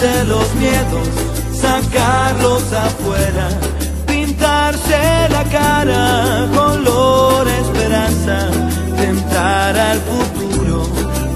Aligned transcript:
quitarse 0.00 0.24
los 0.24 0.54
miedos, 0.54 1.08
sacarlos 1.52 2.72
afuera, 2.72 3.48
pintarse 4.06 5.28
la 5.28 5.44
cara, 5.44 6.48
color 6.54 7.46
esperanza, 7.48 8.50
tentar 8.96 9.76
al 9.76 9.98
futuro 9.98 10.84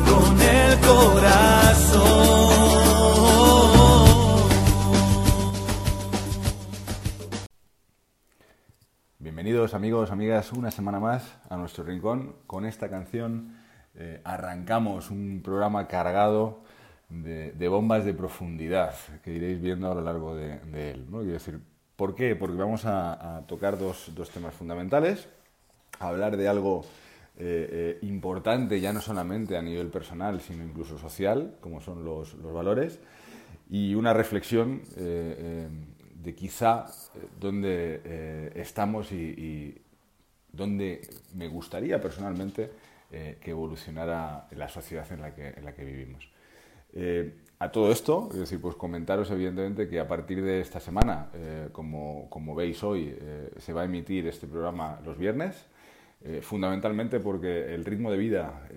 con 0.09 0.41
el 0.41 0.79
corazón. 0.81 2.05
Bienvenidos 9.19 9.75
amigos, 9.75 10.11
amigas, 10.11 10.53
una 10.53 10.71
semana 10.71 11.01
más 11.01 11.37
a 11.51 11.57
nuestro 11.57 11.85
rincón. 11.85 12.37
Con 12.47 12.65
esta 12.65 12.89
canción 12.89 13.59
eh, 13.95 14.23
arrancamos 14.25 15.11
un 15.11 15.43
programa 15.45 15.87
cargado 15.87 16.64
de, 17.23 17.69
bombas 17.69 18.05
de 18.05 18.15
profundidad 18.15 18.95
que 19.23 19.33
iréis 19.33 19.61
viendo 19.61 19.91
a 19.91 19.95
lo 19.95 20.01
largo 20.01 20.35
de, 20.35 20.59
él. 20.91 21.07
¿no? 21.11 21.19
Quiero 21.19 21.33
decir, 21.35 21.61
¿por 21.97 22.15
qué? 22.15 22.37
Porque 22.37 22.57
vamos 22.57 22.85
a, 22.85 23.45
tocar 23.47 23.79
dos, 23.79 24.11
temas 24.33 24.55
fundamentales, 24.55 25.29
a 26.01 26.09
hablar 26.09 26.37
de 26.37 26.49
algo 26.49 26.85
eh, 27.37 27.99
eh, 28.01 28.07
importante 28.07 28.81
ya 28.81 28.93
no 28.93 29.01
solamente 29.01 29.57
a 29.57 29.63
nivel 29.63 29.89
personal, 29.89 30.41
sino 30.41 30.65
incluso 30.65 30.99
social, 30.99 31.57
como 31.61 31.81
son 31.81 32.05
los, 32.05 32.35
los 32.35 32.53
valores, 32.53 33.01
y 33.71 33.95
una 33.95 34.13
reflexión 34.13 34.83
de 36.25 36.35
quizá 36.35 36.87
eh, 37.15 37.29
dónde 37.39 38.01
eh, 38.05 38.53
estamos 38.57 39.13
y, 39.13 39.81
dónde 40.51 41.01
me 41.35 41.49
gustaría 41.49 42.01
personalmente 42.01 42.71
eh, 43.11 43.39
que 43.41 43.51
evolucionara 43.51 44.47
la 44.53 44.69
sociedad 44.69 45.11
en 45.11 45.21
la 45.21 45.35
que, 45.35 45.49
en 45.49 45.65
la 45.65 45.75
que 45.75 45.85
vivimos. 45.85 46.29
A 47.59 47.73
todo 47.73 47.91
esto, 47.91 48.29
es 48.33 48.39
decir, 48.39 48.61
pues 48.61 48.77
comentaros 48.77 49.31
evidentemente 49.31 49.89
que 49.89 49.99
a 49.99 50.07
partir 50.07 50.43
de 50.43 50.61
esta 50.61 50.81
semana, 50.81 51.29
como, 51.73 52.29
como, 52.31 52.55
veis 52.55 52.83
hoy, 52.85 53.17
se 53.57 53.73
va 53.73 53.83
a 53.83 53.85
emitir 53.85 54.27
este 54.27 54.47
programa 54.47 55.01
los 55.05 55.19
viernes, 55.19 55.67
fundamentalmente 56.43 57.19
porque 57.21 57.75
el 57.75 57.85
ritmo 57.85 58.11
de 58.11 58.19
vida 58.19 58.69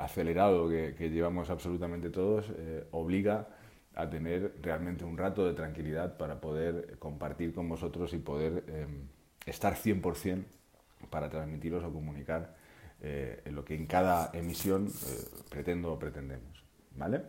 acelerado 0.00 0.68
que, 0.68 1.10
llevamos 1.10 1.50
absolutamente 1.50 2.10
todos 2.10 2.46
obliga 2.90 3.46
a 3.94 4.08
tener 4.08 4.54
realmente 4.62 5.04
un 5.04 5.16
rato 5.16 5.46
de 5.46 5.54
tranquilidad 5.54 6.16
para 6.16 6.40
poder 6.40 6.96
compartir 6.98 7.52
con 7.54 7.68
vosotros 7.68 8.12
y 8.14 8.18
poder 8.18 8.64
eh, 8.68 8.86
estar 9.46 9.74
100% 9.74 10.44
para 11.10 11.28
transmitiros 11.28 11.84
o 11.84 11.92
comunicar 11.92 12.54
eh, 13.02 13.42
lo 13.46 13.64
que 13.64 13.74
en 13.74 13.86
cada 13.86 14.30
emisión 14.32 14.86
eh, 14.86 15.24
pretendo 15.50 15.92
o 15.92 15.98
pretendemos. 15.98 16.64
¿vale? 16.96 17.22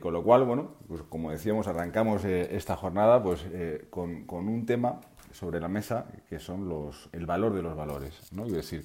Con 0.00 0.12
lo 0.12 0.24
cual, 0.24 0.44
bueno, 0.44 0.74
pues 0.88 1.02
como 1.02 1.30
decíamos, 1.30 1.68
arrancamos 1.68 2.24
esta 2.24 2.74
jornada 2.74 3.22
pues, 3.22 3.46
con, 3.88 4.24
con, 4.24 4.48
un 4.48 4.66
tema 4.66 5.00
sobre 5.32 5.60
la 5.60 5.68
mesa 5.68 6.06
que 6.28 6.40
son 6.40 6.68
los, 6.68 7.08
el 7.12 7.24
valor 7.24 7.54
de 7.54 7.62
los 7.62 7.76
valores. 7.76 8.32
¿no? 8.32 8.46
Es 8.46 8.52
decir, 8.52 8.84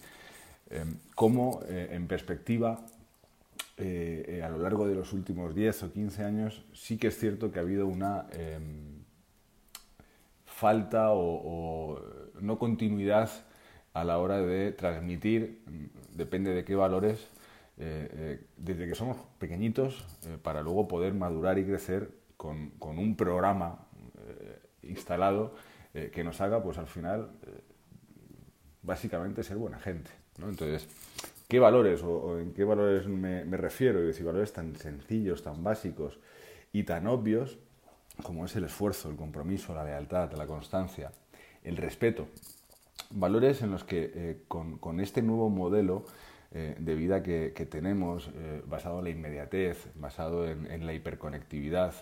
cómo 1.16 1.62
en 1.68 2.08
perspectiva 2.08 2.86
eh, 3.78 4.38
eh, 4.38 4.42
a 4.42 4.50
lo 4.50 4.60
largo 4.60 4.88
de 4.88 4.96
los 4.96 5.12
últimos 5.12 5.54
10 5.54 5.84
o 5.84 5.92
15 5.92 6.24
años 6.24 6.64
sí 6.74 6.98
que 6.98 7.08
es 7.08 7.20
cierto 7.20 7.52
que 7.52 7.60
ha 7.60 7.62
habido 7.62 7.88
una 7.88 8.26
em, 8.32 9.04
falta 10.46 11.12
o, 11.12 12.02
no 12.40 12.58
continuidad 12.58 13.30
a 13.94 14.06
la 14.06 14.18
hora 14.20 14.38
de 14.38 14.72
transmitir, 14.72 15.62
depende 16.14 16.54
de 16.54 16.64
qué 16.64 16.76
valores, 16.76 17.28
eh, 17.78 18.46
desde 18.58 18.88
que 18.88 18.96
somos 18.96 19.18
pequeñitos 19.40 20.06
para 20.42 20.62
luego 20.62 20.88
poder 20.88 21.14
madurar 21.14 21.58
y 21.60 21.66
crecer 21.66 22.10
con, 22.38 22.74
un 22.80 23.16
programa 23.16 23.88
instalado 24.84 25.56
que 25.94 26.24
nos 26.24 26.42
haga, 26.42 26.62
pues 26.62 26.78
al 26.78 26.88
final, 26.88 27.32
básicamente 28.82 29.44
ser 29.44 29.58
buena 29.58 29.80
gente. 29.80 30.12
Entonces, 30.38 30.88
¿Qué 31.48 31.60
valores 31.60 32.02
o, 32.02 32.40
en 32.40 32.54
qué 32.54 32.64
valores 32.64 33.08
me, 33.08 33.44
refiero? 33.58 34.02
Y 34.02 34.08
decir, 34.08 34.26
valores 34.26 34.52
tan 34.52 34.76
sencillos, 34.76 35.44
tan 35.44 35.64
básicos 35.64 36.18
y 36.74 36.84
tan 36.84 37.06
obvios 37.08 37.60
como 38.24 38.46
es 38.46 38.56
el 38.56 38.64
esfuerzo, 38.64 39.10
el 39.10 39.16
compromiso, 39.16 39.76
la 39.76 39.84
lealtad, 39.84 40.32
la 40.34 40.48
constancia, 40.48 41.12
el 41.64 41.78
respeto. 41.78 42.28
Valores 43.12 43.62
en 43.62 43.72
los 43.72 43.84
que 43.84 44.12
eh, 44.16 44.44
con, 44.48 45.00
este 45.00 45.22
nuevo 45.22 45.50
modelo 45.50 46.06
eh, 46.58 46.74
de 46.80 46.96
vida 46.96 47.22
que, 47.22 47.50
tenemos, 47.70 48.32
eh, 48.34 48.64
basado 48.66 49.00
en 49.00 49.04
la 49.04 49.10
inmediatez, 49.10 49.90
basado 49.96 50.48
en, 50.48 50.86
la 50.86 50.94
hiperconectividad, 50.94 51.94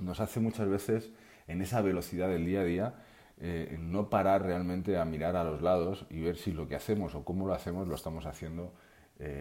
nos 0.00 0.18
hace 0.18 0.40
muchas 0.40 0.68
veces 0.68 1.12
en 1.46 1.62
esa 1.62 1.80
velocidad 1.80 2.26
del 2.26 2.44
día 2.44 2.62
a 2.62 2.64
día 2.64 2.94
eh, 3.38 3.78
no 3.78 4.10
parar 4.10 4.42
realmente 4.42 4.98
a 4.98 5.04
mirar 5.04 5.36
a 5.36 5.44
los 5.44 5.62
lados 5.62 6.04
y 6.10 6.20
ver 6.20 6.36
si 6.36 6.50
lo 6.50 6.66
que 6.66 6.74
hacemos 6.74 7.14
o 7.14 7.24
cómo 7.24 7.46
lo 7.46 7.54
hacemos 7.54 7.86
lo 7.86 7.94
estamos 7.94 8.26
haciendo 8.26 8.74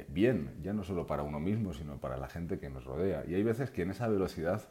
bien, 0.09 0.57
ya 0.61 0.73
no 0.73 0.83
solo 0.83 1.07
para 1.07 1.23
uno 1.23 1.39
mismo, 1.39 1.73
sino 1.73 2.01
para 2.01 2.17
la 2.17 2.27
gente 2.27 2.59
que 2.59 2.69
nos 2.69 2.83
rodea. 2.83 3.23
Y 3.25 3.33
hay 3.33 3.43
veces 3.43 3.71
que 3.71 3.83
en 3.83 3.91
esa 3.91 4.09
velocidad 4.09 4.61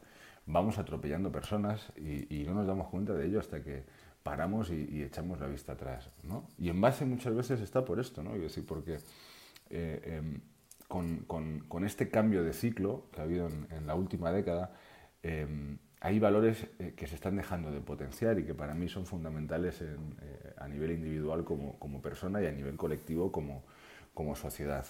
vamos 0.44 0.78
atropellando 0.78 1.32
personas 1.32 1.90
y, 1.96 2.44
no 2.44 2.52
nos 2.52 2.66
damos 2.66 2.88
cuenta 2.88 3.14
de 3.14 3.26
ello 3.26 3.40
hasta 3.40 3.62
que 3.62 3.84
paramos 4.22 4.70
y, 4.70 5.02
echamos 5.02 5.40
la 5.40 5.46
vista 5.46 5.72
atrás. 5.72 6.10
Y 6.58 6.68
en 6.68 6.80
base 6.80 7.06
muchas 7.06 7.34
veces 7.34 7.60
está 7.60 7.86
por 7.86 7.98
esto, 7.98 8.22
¿no? 8.22 8.38
decir, 8.38 8.66
porque 8.66 8.98
eh, 9.70 10.18
em, 10.18 10.40
con, 10.88 11.84
este 11.84 12.08
cambio 12.08 12.42
de 12.42 12.52
ciclo 12.52 13.04
que 13.12 13.20
ha 13.20 13.24
habido 13.24 13.48
en, 13.48 13.86
la 13.86 13.94
última 13.94 14.32
década, 14.32 14.72
em, 15.22 15.78
hay 16.00 16.18
valores 16.18 16.66
eh, 16.78 16.94
que 16.96 17.06
se 17.06 17.14
están 17.14 17.36
dejando 17.36 17.70
de 17.70 17.80
potenciar 17.80 18.38
y 18.38 18.44
que 18.44 18.54
para 18.54 18.74
mí 18.74 18.88
son 18.88 19.04
fundamentales 19.04 19.80
eh, 19.82 19.96
a 20.56 20.68
nivel 20.68 20.92
individual 20.92 21.44
como, 21.44 22.02
persona 22.02 22.40
y 22.42 22.46
a 22.46 22.52
nivel 22.52 22.76
colectivo 22.76 23.32
como, 23.32 23.64
como 24.14 24.34
sociedad. 24.36 24.86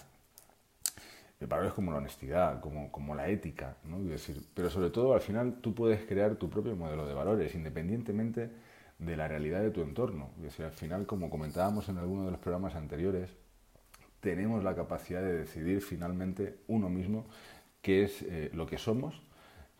Valores 1.41 1.71
como 1.71 1.91
la 1.91 1.99
honestidad, 1.99 2.59
como, 2.59 2.91
como 2.91 3.15
la 3.15 3.29
ética, 3.29 3.77
¿no? 3.85 4.03
decir, 4.03 4.43
pero 4.53 4.69
sobre 4.69 4.89
todo 4.89 5.13
al 5.13 5.21
final 5.21 5.61
tú 5.61 5.73
puedes 5.73 6.05
crear 6.05 6.35
tu 6.35 6.49
propio 6.49 6.75
modelo 6.75 7.07
de 7.07 7.13
valores 7.13 7.55
independientemente 7.55 8.49
de 8.99 9.15
la 9.15 9.27
realidad 9.27 9.61
de 9.61 9.71
tu 9.71 9.81
entorno. 9.81 10.31
Es 10.37 10.43
decir, 10.43 10.65
al 10.65 10.73
final, 10.73 11.05
como 11.05 11.29
comentábamos 11.29 11.87
en 11.89 11.97
alguno 11.97 12.25
de 12.25 12.31
los 12.31 12.39
programas 12.39 12.75
anteriores, 12.75 13.33
tenemos 14.19 14.63
la 14.63 14.75
capacidad 14.75 15.21
de 15.21 15.37
decidir 15.37 15.81
finalmente 15.81 16.57
uno 16.67 16.89
mismo 16.89 17.25
qué 17.81 18.03
es 18.03 18.21
eh, 18.23 18.49
lo 18.53 18.67
que 18.67 18.77
somos 18.77 19.21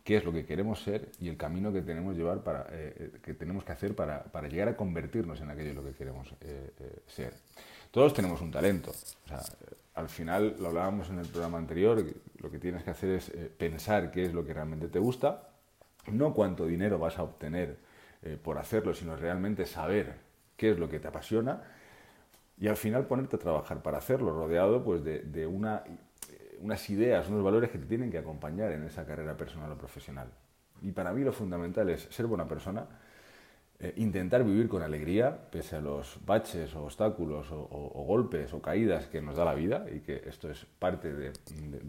qué 0.04 0.16
es 0.16 0.24
lo 0.24 0.32
que 0.32 0.44
queremos 0.44 0.82
ser 0.82 1.08
y 1.20 1.28
el 1.28 1.36
camino 1.36 1.72
que 1.72 1.82
tenemos, 1.82 2.16
llevar 2.16 2.42
para, 2.42 2.62
eh, 2.70 2.94
eh, 2.98 3.12
que, 3.22 3.34
tenemos 3.34 3.64
que 3.64 3.72
hacer 3.72 3.94
para, 3.94 4.24
para, 4.24 4.48
llegar 4.48 4.68
a 4.68 4.76
convertirnos 4.76 5.40
en 5.40 5.50
aquello 5.50 5.74
lo 5.74 5.84
que 5.84 5.92
queremos 5.92 6.34
eh, 6.40 6.70
ser. 7.06 7.34
Todos 7.90 8.14
tenemos 8.14 8.40
un 8.40 8.50
talento. 8.50 8.92
al 9.94 10.08
final, 10.08 10.56
lo 10.58 10.68
hablábamos 10.68 11.10
en 11.10 11.18
el 11.18 11.26
programa 11.26 11.58
anterior, 11.58 12.04
lo 12.38 12.50
que 12.50 12.58
tienes 12.58 12.82
que 12.82 12.90
hacer 12.90 13.10
es 13.10 13.30
pensar 13.56 14.10
qué 14.10 14.24
es 14.24 14.32
lo 14.32 14.44
que 14.44 14.54
realmente 14.54 14.88
te 14.88 14.98
gusta, 14.98 15.48
no 16.06 16.32
cuánto 16.32 16.66
dinero 16.66 16.98
vas 16.98 17.18
a 17.18 17.24
obtener 17.24 17.76
por 18.42 18.58
hacerlo, 18.58 18.94
sino 18.94 19.16
realmente 19.16 19.66
saber 19.66 20.14
qué 20.56 20.70
es 20.70 20.78
lo 20.78 20.88
que 20.88 21.00
te 21.00 21.08
apasiona 21.08 21.62
y 22.60 22.68
al 22.68 22.76
final 22.76 23.06
ponerte 23.06 23.36
a 23.36 23.38
trabajar 23.38 23.82
para 23.82 23.98
hacerlo, 23.98 24.32
rodeado 24.32 24.84
pues, 24.84 25.02
de, 25.02 25.46
una 25.46 25.82
unas 26.60 26.90
ideas, 26.90 27.28
unos 27.28 27.42
valores 27.42 27.70
que 27.70 27.78
te 27.78 27.86
tienen 27.86 28.10
que 28.10 28.18
acompañar 28.18 28.70
en 28.72 28.84
esa 28.84 29.06
carrera 29.06 29.34
personal 29.34 29.72
o 29.72 29.78
profesional. 29.78 30.28
Y 30.82 30.92
para 30.92 31.12
mí 31.12 31.24
lo 31.24 31.32
fundamental 31.32 31.88
es 31.88 32.06
ser 32.10 32.26
buena 32.26 32.46
persona, 32.46 32.86
eh, 33.78 33.94
intentar 33.96 34.44
vivir 34.44 34.68
con 34.68 34.82
alegría, 34.82 35.34
pese 35.50 35.76
a 35.76 35.80
los 35.80 36.18
baches 36.26 36.74
o 36.74 36.84
obstáculos 36.84 37.46
o, 37.50 38.04
golpes 38.06 38.52
o 38.52 38.60
caídas 38.60 39.06
que 39.06 39.22
nos 39.22 39.36
da 39.36 39.44
la 39.46 39.54
vida, 39.54 39.86
y 39.90 40.00
que 40.00 40.22
esto 40.26 40.50
es 40.50 40.66
parte 40.78 41.14
de, 41.14 41.32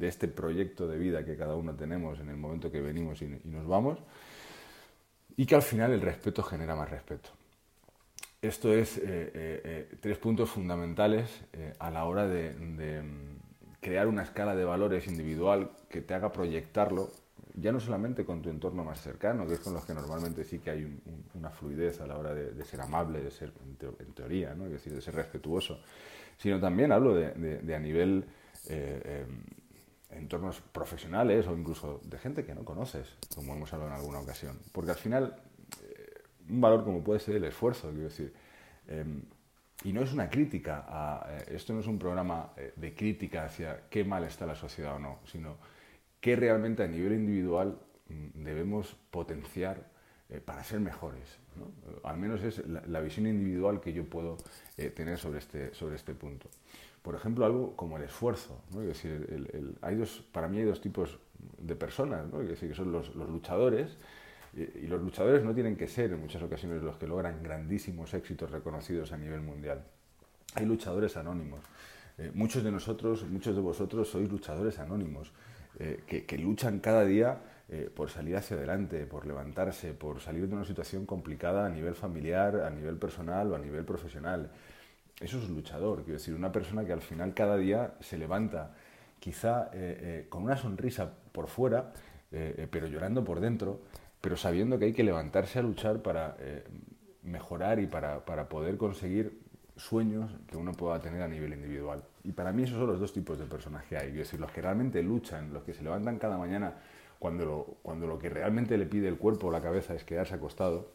este 0.07 0.29
proyecto 0.29 0.87
de 0.87 0.97
vida 0.97 1.25
que 1.25 1.35
cada 1.35 1.55
uno 1.55 1.75
tenemos 1.75 2.19
en 2.21 2.29
el 2.29 2.37
momento 2.37 2.71
que 2.71 2.79
venimos 2.79 3.21
y, 3.21 3.41
nos 3.43 3.67
vamos, 3.67 3.99
y 5.35 5.45
que 5.45 5.55
al 5.55 5.63
final 5.63 5.91
el 5.91 6.01
respeto 6.01 6.43
genera 6.43 6.75
más 6.75 6.89
respeto. 6.89 7.40
Esto 8.41 8.73
es 8.73 9.01
tres 9.99 10.17
puntos 10.17 10.49
fundamentales 10.49 11.29
a 11.79 11.91
la 11.91 12.05
hora 12.05 12.27
de, 12.27 12.53
mm, 12.53 13.79
crear 13.79 14.07
una 14.07 14.23
escala 14.23 14.55
de 14.55 14.63
valores 14.63 15.07
individual 15.07 15.71
que 15.89 16.01
te 16.01 16.13
haga 16.13 16.31
proyectarlo 16.31 17.09
ya 17.55 17.71
no 17.71 17.79
solamente 17.79 18.25
con 18.25 18.41
tu 18.41 18.49
entorno 18.49 18.83
más 18.83 19.01
cercano, 19.01 19.47
que 19.47 19.55
es 19.55 19.59
con 19.59 19.73
los 19.73 19.85
que 19.85 19.93
normalmente 19.93 20.43
sí 20.43 20.59
que 20.59 20.69
hay 20.71 21.01
una 21.33 21.49
fluidez 21.49 21.99
a 22.01 22.07
la 22.07 22.17
hora 22.17 22.33
de, 22.33 22.63
ser 22.63 22.81
amable, 22.81 23.21
de 23.21 23.31
ser, 23.31 23.51
en, 23.99 24.13
teoría, 24.13 24.55
¿no? 24.55 24.65
es 24.65 24.71
decir, 24.71 24.93
de 24.93 25.01
ser 25.01 25.15
respetuoso, 25.15 25.79
sino 26.37 26.59
también 26.59 26.91
hablo 26.91 27.13
de, 27.13 27.75
a 27.75 27.79
nivel 27.79 28.25
eh, 28.67 29.25
em, 29.27 30.17
entornos 30.17 30.61
profesionales 30.61 31.47
o 31.47 31.57
incluso 31.57 32.01
de 32.03 32.17
gente 32.17 32.45
que 32.45 32.55
no 32.55 32.63
conoces, 32.63 33.15
como 33.35 33.53
hemos 33.53 33.71
hablado 33.73 33.91
en 33.91 33.97
alguna 33.97 34.19
ocasión. 34.19 34.57
Porque 34.71 34.91
al 34.91 34.97
final, 34.97 35.35
eh, 35.35 35.41
un 36.51 36.61
valor 36.61 36.83
como 36.83 37.03
puede 37.03 37.19
ser 37.19 37.35
el 37.37 37.45
esfuerzo, 37.45 37.89
quiero 37.89 38.03
decir, 38.03 38.33
em, 38.87 39.21
y 39.83 39.93
no 39.93 40.01
es 40.01 40.13
una 40.13 40.29
crítica, 40.29 40.85
a, 40.87 41.25
eh, 41.29 41.55
esto 41.55 41.73
no 41.73 41.79
es 41.79 41.87
un 41.87 41.97
programa 41.97 42.51
de 42.75 42.93
crítica 42.93 43.45
hacia 43.45 43.89
qué 43.89 44.03
mal 44.03 44.23
está 44.25 44.45
la 44.45 44.55
sociedad 44.55 44.95
o 44.95 44.99
no, 44.99 45.19
sino 45.25 45.57
qué 46.19 46.35
realmente 46.35 46.83
a 46.83 46.87
nivel 46.87 47.13
individual 47.13 47.77
mm, 48.09 48.43
debemos 48.43 48.95
potenciar 49.09 49.89
eh, 50.31 50.39
para 50.39 50.63
ser 50.63 50.79
mejores. 50.79 51.39
Al 52.03 52.17
menos 52.17 52.41
es 52.43 52.65
la, 52.65 53.01
visión 53.01 53.27
individual 53.27 53.81
que 53.81 53.91
yo 53.91 54.05
puedo 54.05 54.37
eh, 54.77 54.89
tener 54.89 55.17
sobre 55.17 55.39
este, 55.39 55.73
sobre 55.73 55.95
este 55.95 56.13
punto. 56.15 56.47
Por 57.01 57.15
ejemplo, 57.15 57.45
algo 57.45 57.75
como 57.75 57.97
el 57.97 58.03
esfuerzo. 58.03 58.61
¿no? 58.73 58.81
Es 58.81 58.87
decir, 58.87 59.75
hay 59.81 59.95
dos, 59.95 60.23
para 60.31 60.47
mí 60.47 60.59
hay 60.59 60.63
dos 60.63 60.79
tipos 60.79 61.19
de 61.57 61.75
personas, 61.75 62.27
¿no? 62.31 62.39
decir, 62.39 62.69
que 62.69 62.75
son 62.75 62.93
los, 62.93 63.13
luchadores, 63.15 63.97
y, 64.53 64.87
los 64.87 65.01
luchadores 65.01 65.43
no 65.43 65.53
tienen 65.53 65.75
que 65.75 65.87
ser 65.87 66.11
en 66.11 66.19
muchas 66.19 66.41
ocasiones 66.41 66.81
los 66.81 66.97
que 66.97 67.07
logran 67.07 67.41
grandísimos 67.41 68.13
éxitos 68.13 68.51
reconocidos 68.51 69.11
a 69.11 69.17
nivel 69.17 69.41
mundial. 69.41 69.83
Hay 70.55 70.65
luchadores 70.65 71.15
anónimos. 71.15 71.61
Eh, 72.17 72.31
muchos 72.33 72.63
de 72.63 72.71
nosotros, 72.71 73.23
muchos 73.23 73.55
de 73.55 73.61
vosotros 73.61 74.09
sois 74.09 74.29
luchadores 74.29 74.79
anónimos. 74.79 75.31
Eh, 75.79 76.03
que, 76.05 76.37
luchan 76.37 76.79
cada 76.79 77.05
día 77.05 77.39
eh, 77.69 77.89
por 77.95 78.09
salir 78.09 78.35
hacia 78.35 78.57
adelante, 78.57 79.05
por 79.05 79.25
levantarse, 79.25 79.93
por 79.93 80.19
salir 80.19 80.47
de 80.49 80.55
una 80.55 80.65
situación 80.65 81.05
complicada 81.05 81.65
a 81.65 81.69
nivel 81.69 81.95
familiar, 81.95 82.57
a 82.57 82.69
nivel 82.69 82.97
personal 82.97 83.53
o 83.53 83.55
a 83.55 83.59
nivel 83.59 83.85
profesional. 83.85 84.51
Eso 85.19 85.37
es 85.39 85.47
un 85.47 85.55
luchador, 85.55 86.03
quiero 86.03 86.19
decir, 86.19 86.35
una 86.35 86.51
persona 86.51 86.83
que 86.83 86.91
al 86.91 87.01
final 87.01 87.33
cada 87.33 87.55
día 87.55 87.93
se 88.01 88.17
levanta, 88.17 88.73
quizá 89.19 89.69
con 90.29 90.43
una 90.43 90.57
sonrisa 90.57 91.13
por 91.31 91.47
fuera, 91.47 91.93
pero 92.31 92.87
llorando 92.87 93.23
por 93.23 93.39
dentro, 93.39 93.81
pero 94.21 94.37
sabiendo 94.37 94.77
que 94.79 94.85
hay 94.85 94.93
que 94.93 95.03
levantarse 95.03 95.59
a 95.59 95.61
luchar 95.61 96.01
para 96.01 96.37
mejorar 97.23 97.79
y 97.79 97.87
para, 97.87 98.25
para 98.25 98.47
poder 98.49 98.77
conseguir 98.77 99.41
sueños 99.75 100.31
que 100.47 100.57
uno 100.57 100.73
pueda 100.73 100.99
tener 100.99 101.21
a 101.21 101.27
nivel 101.27 101.53
individual. 101.53 102.03
Y 102.23 102.31
para 102.31 102.51
mí 102.51 102.63
esos 102.63 102.77
son 102.77 102.87
los 102.87 102.99
dos 102.99 103.13
tipos 103.13 103.39
de 103.39 103.45
personas 103.45 103.83
que 103.85 103.97
hay. 103.97 104.09
Es 104.09 104.15
decir, 104.15 104.39
los 104.39 104.51
que 104.51 104.61
realmente 104.61 105.01
luchan, 105.01 105.53
los 105.53 105.63
que 105.63 105.73
se 105.73 105.83
levantan 105.83 106.19
cada 106.19 106.37
mañana 106.37 106.75
cuando 107.19 107.45
lo, 107.45 107.65
cuando 107.81 108.07
lo 108.07 108.17
que 108.17 108.29
realmente 108.29 108.77
le 108.77 108.85
pide 108.85 109.07
el 109.07 109.17
cuerpo 109.17 109.47
o 109.47 109.51
la 109.51 109.61
cabeza 109.61 109.93
es 109.95 110.03
quedarse 110.03 110.35
acostado. 110.35 110.91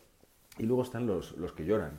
Y 0.58 0.64
luego 0.64 0.82
están 0.82 1.06
los, 1.06 1.36
los 1.36 1.52
que 1.52 1.64
lloran. 1.64 1.98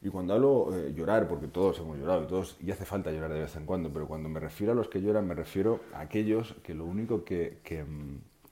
Y 0.00 0.08
cuando 0.08 0.34
hablo 0.34 0.68
eh, 0.76 0.92
llorar, 0.94 1.28
porque 1.28 1.46
todos 1.46 1.78
hemos 1.78 1.96
llorado 1.96 2.24
y 2.24 2.26
todos, 2.26 2.56
y 2.60 2.70
hace 2.70 2.84
falta 2.84 3.12
llorar 3.12 3.32
de 3.32 3.40
vez 3.40 3.54
en 3.54 3.64
cuando, 3.66 3.92
pero 3.92 4.08
cuando 4.08 4.28
me 4.28 4.40
refiero 4.40 4.72
a 4.72 4.74
los 4.74 4.88
que 4.88 5.00
lloran, 5.00 5.28
me 5.28 5.34
refiero 5.34 5.80
a 5.94 6.00
aquellos 6.00 6.54
que 6.64 6.74
lo 6.74 6.84
único 6.84 7.24
que, 7.24 7.58
que, 7.62 7.84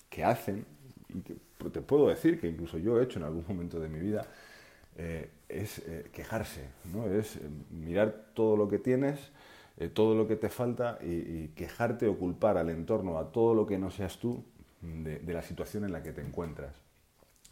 que 0.08 0.24
hacen, 0.24 0.64
y 1.14 1.68
te 1.70 1.80
puedo 1.80 2.08
decir 2.08 2.40
que 2.40 2.48
incluso 2.48 2.78
yo 2.78 3.00
he 3.00 3.04
hecho 3.04 3.18
en 3.18 3.24
algún 3.24 3.44
momento 3.46 3.78
de 3.80 3.88
mi 3.88 3.98
vida, 3.98 4.26
eh, 4.96 5.30
es 5.48 5.78
eh, 5.80 6.06
quejarse, 6.12 6.68
¿no? 6.92 7.06
es 7.06 7.38
mirar 7.70 8.32
todo 8.34 8.56
lo 8.56 8.68
que 8.68 8.78
tienes, 8.78 9.30
eh, 9.80 9.88
todo 9.88 10.14
lo 10.14 10.28
que 10.28 10.36
te 10.36 10.50
falta 10.50 10.98
y, 11.02 11.48
quejarte 11.48 12.06
o 12.06 12.18
culpar 12.18 12.58
al 12.58 12.68
entorno, 12.68 13.18
a 13.18 13.32
todo 13.32 13.54
lo 13.54 13.66
que 13.66 13.78
no 13.78 13.90
seas 13.90 14.18
tú, 14.18 14.44
de, 14.82 15.20
la 15.32 15.42
situación 15.42 15.84
en 15.84 15.92
la 15.92 16.02
que 16.02 16.12
te 16.12 16.20
encuentras. 16.20 16.74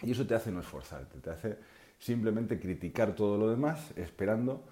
Y 0.03 0.13
eso 0.13 0.27
te 0.27 0.35
hace 0.35 0.51
no 0.51 0.61
esforzarte, 0.61 1.19
te 1.21 1.31
hace 1.31 1.57
simplemente 1.99 2.61
criticar 2.61 3.15
todo 3.15 3.39
lo 3.39 3.49
demás, 3.51 3.93
esperando 3.97 4.63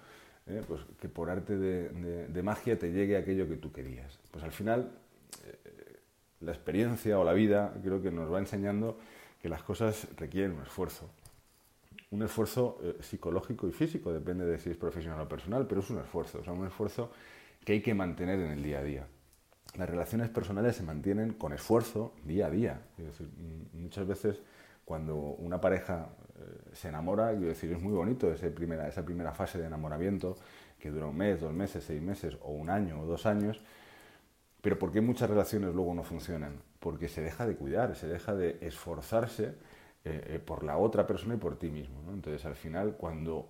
eh, 0.45 0.61
pues, 0.67 0.81
que 1.01 1.09
por 1.09 1.29
arte 1.29 1.57
de, 1.57 2.43
magia 2.43 2.77
te 2.77 2.91
llegue 2.91 3.17
aquello 3.17 3.49
que 3.49 3.57
tú 3.57 3.71
querías. 3.71 4.19
Pues 4.29 4.43
al 4.43 4.51
final, 4.51 4.91
eh, 5.45 5.66
la 6.41 6.51
experiencia 6.51 7.19
o 7.19 7.23
la 7.23 7.33
vida 7.33 7.73
creo 7.83 8.01
que 8.01 8.11
nos 8.11 8.31
va 8.31 8.39
enseñando 8.39 8.97
que 9.41 9.49
las 9.49 9.63
cosas 9.63 10.07
requieren 10.17 10.53
un 10.53 10.63
esfuerzo. 10.63 11.09
Un 12.11 12.23
esfuerzo 12.23 12.79
psicológico 13.01 13.67
y 13.67 13.71
físico, 13.71 14.13
depende 14.13 14.45
de 14.45 14.57
si 14.59 14.69
es 14.69 14.77
profesional 14.77 15.21
o 15.21 15.27
personal, 15.27 15.67
pero 15.67 15.81
es 15.81 15.89
un 15.89 15.99
esfuerzo, 15.99 16.39
o 16.39 16.43
sea, 16.43 16.53
un 16.53 16.65
esfuerzo 16.65 17.11
que 17.65 17.73
hay 17.73 17.81
que 17.81 17.93
mantener 17.93 18.39
en 18.39 18.51
el 18.51 18.63
día 18.63 18.79
a 18.79 18.83
día. 18.83 19.07
Las 19.75 19.89
relaciones 19.89 20.29
personales 20.29 20.75
se 20.75 20.83
mantienen 20.83 21.33
con 21.33 21.53
esfuerzo 21.53 22.13
día 22.23 22.47
a 22.47 22.49
día. 22.49 22.81
muchas 23.73 24.07
veces 24.07 24.41
cuando 24.85 25.15
una 25.15 25.59
pareja 25.59 26.07
eh, 26.39 26.69
se 26.73 26.87
enamora, 26.87 27.31
quiero 27.31 27.47
decir, 27.47 27.71
es 27.73 27.81
muy 27.81 27.91
bonito 27.91 28.33
primera, 28.55 28.87
esa 28.87 29.03
primera 29.03 29.33
fase 29.33 29.59
de 29.59 29.67
enamoramiento 29.67 30.37
que 30.79 30.89
dura 30.89 31.07
un 31.07 31.17
mes, 31.17 31.41
dos 31.41 31.53
meses, 31.53 31.83
seis 31.83 32.01
meses 32.01 32.37
o 32.41 32.51
un 32.51 32.69
año 32.69 33.01
o 33.01 33.05
dos 33.05 33.25
años, 33.25 33.61
pero 34.67 34.79
¿por 34.79 34.91
qué 34.91 34.99
muchas 34.99 35.29
relaciones 35.29 35.73
luego 35.73 35.93
no 35.93 36.03
funcionan? 36.03 36.61
Porque 36.81 37.07
se 37.07 37.21
deja 37.21 37.47
de 37.47 37.55
cuidar, 37.55 37.95
se 37.95 38.05
deja 38.05 38.35
de 38.35 38.57
esforzarse 38.59 39.53
eh, 40.03 40.23
eh, 40.27 40.39
por 40.45 40.61
la 40.65 40.77
otra 40.77 41.07
persona 41.07 41.35
y 41.35 41.37
por 41.37 41.57
ti 41.57 41.69
mismo. 41.69 42.01
Entonces 42.11 42.43
al 42.43 42.57
final 42.57 42.97
cuando 42.97 43.47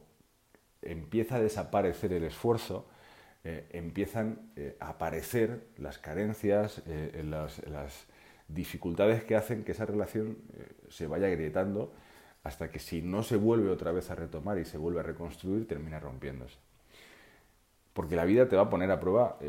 empieza 0.80 1.38
a 1.38 1.40
desaparecer 1.40 2.14
el 2.14 2.24
esfuerzo, 2.24 2.88
eh, 3.44 3.68
empiezan 3.72 4.52
a 4.80 4.90
aparecer 4.90 5.70
las 5.78 5.98
carencias, 5.98 6.84
eh, 6.86 7.24
las, 7.26 8.06
dificultades 8.48 9.24
que 9.24 9.36
hacen 9.36 9.64
que 9.64 9.72
esa 9.72 9.88
relación 9.88 10.38
se 10.88 11.08
vaya 11.08 11.26
agrietando 11.26 11.96
hasta 12.44 12.70
que 12.70 12.78
si 12.78 13.02
no 13.02 13.24
se 13.24 13.38
vuelve 13.38 13.72
otra 13.72 13.92
vez 13.92 14.12
a 14.12 14.16
retomar 14.16 14.60
y 14.60 14.66
se 14.66 14.78
vuelve 14.78 15.00
a 15.00 15.04
reconstruir, 15.04 15.68
termina 15.68 16.00
rompiéndose. 16.00 16.60
Porque 17.98 18.16
la 18.16 18.26
vida 18.26 18.48
te 18.48 18.56
va 18.56 18.64
a 18.64 18.70
poner 18.70 18.92
a 18.92 19.00
prueba 19.00 19.40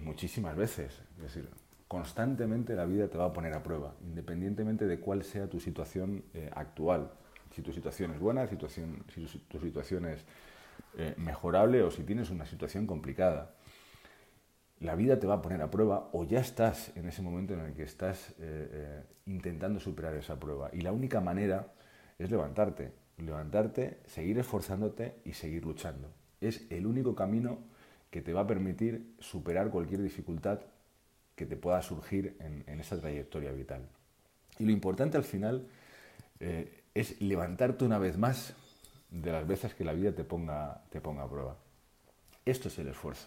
muchísimas 0.00 0.54
veces. 0.54 1.00
Es 1.16 1.22
decir, 1.22 1.48
constantemente 1.88 2.74
la 2.74 2.84
vida 2.84 3.08
te 3.08 3.16
va 3.16 3.24
a 3.24 3.32
poner 3.32 3.54
a 3.54 3.62
prueba, 3.62 3.94
independientemente 4.02 4.86
de 4.86 5.00
cuál 5.00 5.24
sea 5.24 5.48
tu 5.48 5.58
situación 5.58 6.22
actual. 6.54 7.12
Si 7.50 7.62
tu 7.62 7.72
situación 7.72 8.12
es 8.12 8.20
buena, 8.20 8.46
si 8.46 8.56
tu 8.56 8.68
situación 9.58 10.04
es 10.04 10.26
eh, 10.96 11.14
mejorable 11.16 11.82
o 11.82 11.90
si 11.90 12.04
tienes 12.04 12.30
una 12.30 12.46
situación 12.46 12.86
complicada. 12.86 13.56
La 14.78 14.94
vida 14.94 15.18
te 15.18 15.26
va 15.26 15.34
a 15.34 15.42
poner 15.42 15.60
a 15.60 15.70
prueba 15.70 16.08
o 16.12 16.24
ya 16.24 16.38
estás 16.38 16.96
en 16.96 17.08
ese 17.08 17.20
momento 17.20 17.52
en 17.54 17.60
el 17.60 17.74
que 17.74 17.82
estás 17.82 18.30
eh, 18.30 18.34
eh, 18.38 19.02
intentando 19.26 19.80
superar 19.80 20.14
esa 20.14 20.38
prueba. 20.38 20.70
Y 20.72 20.82
la 20.82 20.92
única 20.92 21.20
manera 21.20 21.72
es 22.16 22.30
levantarte, 22.30 22.92
levantarte, 23.18 24.02
seguir 24.06 24.38
esforzándote 24.38 25.16
y 25.24 25.32
seguir 25.32 25.64
luchando. 25.64 26.12
Es 26.40 26.64
el 26.70 26.86
único 26.86 27.16
camino 27.16 27.58
que 28.14 28.22
te 28.22 28.32
va 28.32 28.42
a 28.42 28.46
permitir 28.46 29.12
superar 29.18 29.70
cualquier 29.70 30.00
dificultad 30.00 30.60
que 31.34 31.46
te 31.46 31.56
pueda 31.56 31.82
surgir 31.82 32.36
en, 32.38 32.78
esa 32.78 32.96
trayectoria 33.00 33.50
vital. 33.50 33.88
Y 34.56 34.66
lo 34.66 34.70
importante 34.70 35.16
al 35.16 35.24
final 35.24 35.66
es 36.38 37.20
levantarte 37.20 37.84
una 37.84 37.98
vez 37.98 38.16
más 38.16 38.54
de 39.10 39.32
las 39.32 39.48
veces 39.48 39.74
que 39.74 39.82
la 39.82 39.94
vida 39.94 40.12
te 40.12 40.22
ponga, 40.22 40.84
te 40.90 41.00
ponga 41.00 41.24
a 41.24 41.28
prueba. 41.28 41.56
Esto 42.44 42.68
es 42.68 42.78
el 42.78 42.86
esfuerzo. 42.86 43.26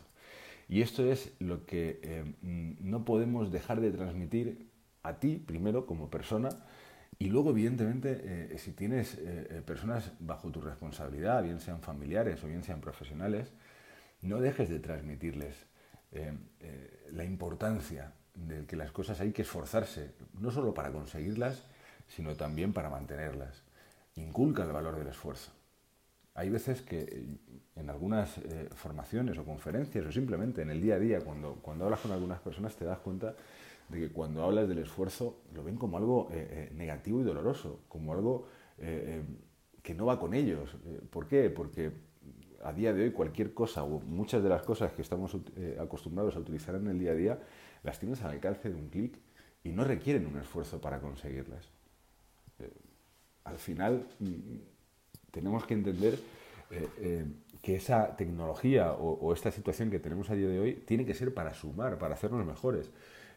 Y 0.70 0.82
esto 0.82 1.03
es 1.12 1.34
lo 1.39 1.65
que 1.65 2.00
eh, 2.01 2.24
no 2.41 3.03
podemos 3.03 3.51
dejar 3.51 3.82
de 3.82 3.91
transmitir 3.91 4.70
a 5.03 5.20
ti, 5.20 5.36
primero 5.36 5.86
como 5.86 6.10
persona, 6.10 6.48
y 7.20 7.25
luego, 7.25 7.50
evidentemente, 7.50 8.22
eh, 8.24 8.58
si 8.58 8.72
tienes 8.72 9.17
eh, 9.20 9.62
personas 9.65 10.13
bajo 10.22 10.50
tu 10.50 10.62
responsabilidad, 10.62 11.44
bien 11.44 11.60
sean 11.60 11.82
familiares 11.82 12.41
o 12.46 12.48
bien 12.48 12.63
sean 12.63 12.79
profesionales, 12.79 13.51
no 14.22 14.40
dejes 14.40 14.70
de 14.70 14.80
transmitirles 14.80 15.56
la 17.12 17.24
importancia 17.24 18.14
de 18.34 18.66
que 18.66 18.76
las 18.76 18.92
cosas 18.92 19.20
hay 19.20 19.32
que 19.32 19.42
esforzarse, 19.42 20.12
no 20.40 20.52
solo 20.52 20.74
para 20.74 20.92
conseguirlas, 20.92 21.64
sino 22.08 22.36
también 22.36 22.74
para 22.74 22.90
mantenerlas. 22.90 23.64
Inculca 24.16 24.64
el 24.64 24.72
valor 24.72 24.98
del 24.98 25.08
esfuerzo. 25.08 25.52
Hay 26.36 26.50
veces 26.50 26.82
que 26.82 27.02
eh, 27.02 27.38
en 27.76 27.90
algunas 27.90 28.38
eh, 28.38 28.70
formaciones 28.76 29.38
o 29.38 29.44
conferencias 29.44 30.06
o 30.06 30.12
simplemente 30.12 30.62
en 30.62 30.70
el 30.70 30.82
día 30.82 30.96
a 30.96 31.00
día, 31.00 31.22
cuando, 31.22 31.56
cuando 31.56 31.86
hablas 31.86 32.00
con 32.00 32.12
algunas 32.12 32.40
personas, 32.40 32.76
te 32.76 32.86
das 32.86 33.00
cuenta 33.00 33.36
de 33.90 34.00
que 34.00 34.10
cuando 34.10 34.44
hablas 34.44 34.68
del 34.68 34.80
esfuerzo 34.80 35.42
lo 35.54 35.64
ven 35.64 35.78
como 35.78 35.98
algo 35.98 36.30
eh, 36.32 36.72
negativo 36.76 37.22
y 37.22 37.24
doloroso, 37.24 37.82
como 37.88 38.14
algo 38.14 38.48
que 38.78 39.96
no 39.96 40.06
va 40.06 40.20
con 40.20 40.36
ellos. 40.36 40.70
¿Por 41.10 41.28
qué? 41.28 41.50
Porque 41.50 41.92
a 42.64 42.74
día 42.74 42.94
de 42.94 43.04
hoy 43.04 43.12
cualquier 43.12 43.54
cosa 43.54 43.84
o 43.84 44.00
muchas 44.00 44.44
de 44.44 44.50
las 44.50 44.64
cosas 44.64 44.92
que 44.94 45.02
estamos 45.02 45.36
acostumbrados 45.80 46.36
a 46.36 46.40
utilizar 46.40 46.76
en 46.76 46.88
el 46.88 47.00
día 47.00 47.12
a 47.12 47.16
día 47.16 47.40
las 47.84 48.00
tienes 48.00 48.22
al 48.24 48.32
alcance 48.32 48.70
de 48.70 48.76
un 48.76 48.90
clic 48.90 49.18
y 49.64 49.70
no 49.70 49.84
requieren 49.84 50.26
un 50.26 50.40
esfuerzo 50.40 50.80
para 50.80 51.00
conseguirlas. 51.00 51.70
al 53.44 53.58
final 53.58 54.08
mm, 54.20 54.58
tenemos 55.32 55.66
que 55.66 55.74
entender 55.74 56.20
que 57.62 57.76
esa 57.76 58.16
tecnología 58.16 58.94
o, 58.94 59.34
esta 59.34 59.52
situación 59.52 59.90
que 59.90 60.00
tenemos 60.00 60.30
a 60.30 60.36
día 60.36 60.48
de 60.48 60.60
hoy 60.60 60.74
tiene 60.86 61.06
que 61.06 61.14
ser 61.14 61.34
para 61.34 61.54
sumar, 61.54 61.98
para 61.98 62.14
hacernos 62.14 62.46
mejores, 62.46 62.90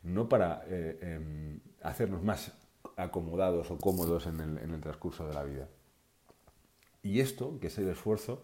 no 0.03 0.29
para 0.29 0.65
em, 0.69 1.61
hacernos 1.83 2.23
más 2.23 2.53
acomodados 2.97 3.71
o 3.71 3.79
cómodos 3.79 4.27
en 4.27 4.41
el, 4.41 4.81
transcurso 4.81 5.27
de 5.27 5.35
la 5.35 5.45
vida. 5.45 5.69
Y 7.03 7.21
esto, 7.21 7.59
que 7.61 7.69
es 7.69 7.79
el 7.79 7.89
esfuerzo, 7.89 8.43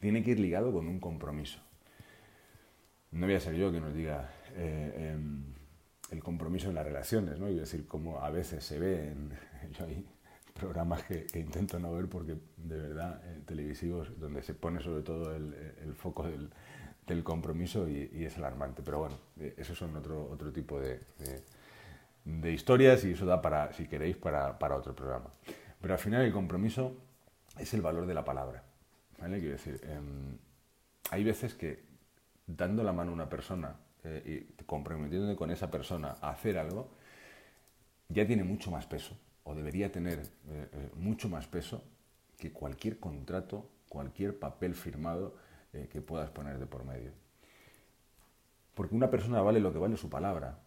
tiene 0.00 0.22
que 0.22 0.32
ir 0.32 0.40
ligado 0.40 0.72
con 0.72 0.88
un 0.88 1.00
compromiso. 1.00 1.58
No 3.12 3.26
voy 3.26 3.34
a 3.34 3.40
ser 3.40 3.54
yo 3.54 3.72
que 3.72 3.80
nos 3.80 3.94
diga 3.94 4.30
eh, 4.54 5.12
em, 5.14 5.44
el 6.10 6.22
compromiso 6.22 6.68
en 6.68 6.74
las 6.74 6.84
relaciones, 6.84 7.38
¿no? 7.38 7.48
Y 7.48 7.54
decir 7.54 7.86
cómo 7.86 8.20
a 8.20 8.30
veces 8.30 8.64
se 8.64 8.78
ve 8.78 9.10
en, 9.10 9.30
yo 9.72 9.84
hay 9.84 10.04
programas 10.54 11.02
que, 11.02 11.26
intento 11.34 11.78
no 11.78 11.92
ver 11.92 12.08
porque 12.08 12.34
de 12.56 12.78
verdad 12.78 13.20
eh, 13.24 13.42
televisivos 13.44 14.18
donde 14.18 14.42
se 14.42 14.54
pone 14.54 14.80
sobre 14.80 15.02
todo 15.02 15.34
el, 15.34 15.54
foco 15.94 16.26
del, 16.26 17.24
compromiso 17.24 17.88
y, 17.88 18.24
es 18.24 18.36
alarmante. 18.36 18.82
Pero 18.82 18.98
bueno, 18.98 19.16
eh, 19.40 19.54
esos 19.56 19.78
son 19.78 19.96
otro, 19.96 20.28
otro 20.30 20.52
tipo 20.52 20.80
de 20.80 21.00
de 22.26 22.52
historias 22.52 23.04
y 23.04 23.12
eso 23.12 23.24
da 23.24 23.40
para, 23.40 23.72
si 23.72 23.86
queréis, 23.86 24.16
para, 24.16 24.76
otro 24.76 24.94
programa. 24.94 25.30
Pero 25.80 25.94
al 25.94 26.00
final 26.00 26.22
el 26.22 26.32
compromiso 26.32 26.92
es 27.58 27.72
el 27.72 27.80
valor 27.80 28.06
de 28.06 28.14
la 28.14 28.24
palabra. 28.24 28.64
Quiero 29.34 29.52
decir, 29.52 29.80
em, 29.84 30.38
hay 31.10 31.24
veces 31.24 31.54
que 31.54 31.84
dando 32.46 32.82
la 32.82 32.92
mano 32.92 33.10
a 33.10 33.14
una 33.14 33.28
persona 33.28 33.76
eh, 34.04 34.46
y 34.58 34.62
comprometiéndote 34.64 35.36
con 35.36 35.50
esa 35.50 35.70
persona 35.70 36.16
a 36.20 36.30
hacer 36.30 36.58
algo, 36.58 36.88
ya 38.08 38.26
tiene 38.26 38.44
mucho 38.44 38.70
más 38.70 38.86
peso, 38.86 39.18
o 39.44 39.54
debería 39.54 39.90
tener 39.90 40.20
eh, 40.20 40.68
eh, 40.72 40.90
mucho 40.94 41.28
más 41.28 41.46
peso 41.48 41.82
que 42.38 42.52
cualquier 42.52 43.00
contrato, 43.00 43.68
cualquier 43.88 44.38
papel 44.38 44.74
firmado 44.74 45.34
que 45.92 46.00
puedas 46.00 46.30
poner 46.30 46.58
de 46.58 46.64
por 46.64 46.86
medio. 46.86 47.10
Porque 48.74 48.94
una 48.94 49.10
persona 49.10 49.42
vale 49.42 49.60
lo 49.60 49.74
que 49.74 49.78
vale 49.78 49.98
su 49.98 50.08
palabra, 50.08 50.58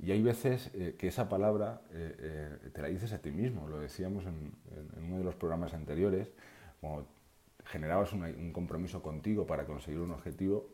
y 0.00 0.12
hay 0.12 0.22
veces 0.22 0.70
que 0.96 1.08
esa 1.08 1.28
palabra 1.28 1.82
te 1.90 2.82
la 2.82 2.86
dices 2.86 3.12
a 3.12 3.18
ti 3.18 3.32
mismo, 3.32 3.68
lo 3.68 3.80
decíamos 3.80 4.24
en, 4.26 4.52
uno 4.96 5.18
de 5.18 5.24
los 5.24 5.34
programas 5.34 5.74
anteriores, 5.74 6.30
generabas 7.64 8.12
un 8.12 8.52
compromiso 8.52 9.02
contigo 9.02 9.46
para 9.46 9.64
conseguir 9.64 10.00
un 10.00 10.10
objetivo 10.10 10.68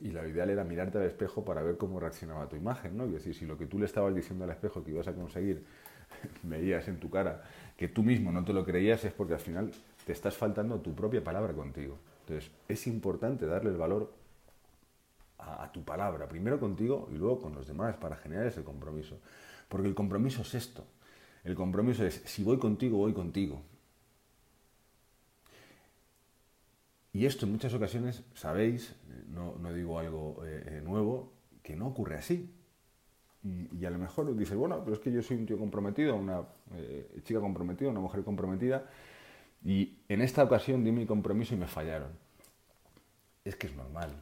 y 0.00 0.10
lo 0.10 0.26
ideal 0.26 0.50
era 0.50 0.64
mirarte 0.64 0.98
al 0.98 1.04
espejo 1.04 1.44
para 1.44 1.62
ver 1.62 1.76
cómo 1.76 1.98
reaccionaba 1.98 2.48
tu 2.48 2.56
imagen, 2.56 2.96
¿no? 2.96 3.06
Y 3.06 3.10
decir, 3.10 3.34
si 3.34 3.46
lo 3.46 3.58
que 3.58 3.66
tú 3.66 3.78
le 3.78 3.86
estabas 3.86 4.14
diciendo 4.14 4.44
al 4.44 4.50
espejo 4.50 4.84
que 4.84 4.92
ibas 4.92 5.08
a 5.08 5.12
conseguir 5.12 5.64
veías 6.42 6.86
en 6.88 7.00
tu 7.00 7.10
cara 7.10 7.42
que 7.76 7.88
tú 7.88 8.02
mismo 8.02 8.32
no 8.32 8.44
te 8.44 8.52
lo 8.52 8.64
creías 8.64 9.04
es 9.04 9.12
porque 9.12 9.34
al 9.34 9.40
final 9.40 9.70
te 10.04 10.12
estás 10.12 10.36
faltando 10.36 10.80
tu 10.80 10.94
propia 10.94 11.22
palabra 11.22 11.52
contigo. 11.52 11.98
Entonces, 12.20 12.50
es 12.68 12.86
importante 12.86 13.46
darle 13.46 13.70
el 13.70 13.76
valor 13.76 14.12
a, 15.38 15.70
tu 15.72 15.84
palabra, 15.84 16.28
primero 16.28 16.58
contigo 16.58 17.08
y 17.12 17.16
luego 17.16 17.40
con 17.40 17.54
los 17.54 17.66
demás, 17.66 17.96
para 17.96 18.16
generar 18.16 18.46
ese 18.46 18.62
compromiso. 18.64 19.18
Porque 19.68 19.88
el 19.88 19.94
compromiso 19.94 20.42
es 20.42 20.54
esto. 20.54 20.84
El 21.44 21.54
compromiso 21.54 22.04
es, 22.04 22.22
si 22.24 22.42
voy 22.42 22.58
contigo, 22.58 22.98
voy 22.98 23.12
contigo. 23.12 23.62
Y 27.18 27.26
esto 27.26 27.46
en 27.46 27.52
muchas 27.52 27.74
ocasiones, 27.74 28.22
sabéis, 28.34 28.94
no, 29.26 29.72
digo 29.72 29.98
algo 29.98 30.40
eh, 30.46 30.62
eh, 30.66 30.80
nuevo, 30.84 31.32
que 31.64 31.74
no 31.74 31.88
ocurre 31.88 32.16
así. 32.16 32.48
Y, 33.42 33.84
a 33.84 33.90
lo 33.90 33.98
mejor 33.98 34.36
dices, 34.36 34.56
bueno, 34.56 34.84
pero 34.84 34.94
es 34.94 35.02
que 35.02 35.10
yo 35.10 35.20
soy 35.20 35.36
un 35.38 35.44
tío 35.44 35.58
comprometido, 35.58 36.14
una 36.14 36.42
eh, 36.76 37.20
chica 37.24 37.40
comprometida, 37.40 37.90
una 37.90 37.98
mujer 37.98 38.22
comprometida, 38.22 38.88
y 39.64 39.98
en 40.08 40.20
esta 40.20 40.44
ocasión 40.44 40.84
di 40.84 40.92
mi 40.92 41.06
compromiso 41.06 41.56
y 41.56 41.58
me 41.58 41.66
fallaron. 41.66 42.12
Es 43.44 43.56
que 43.56 43.66
es 43.66 43.74
normal 43.74 44.12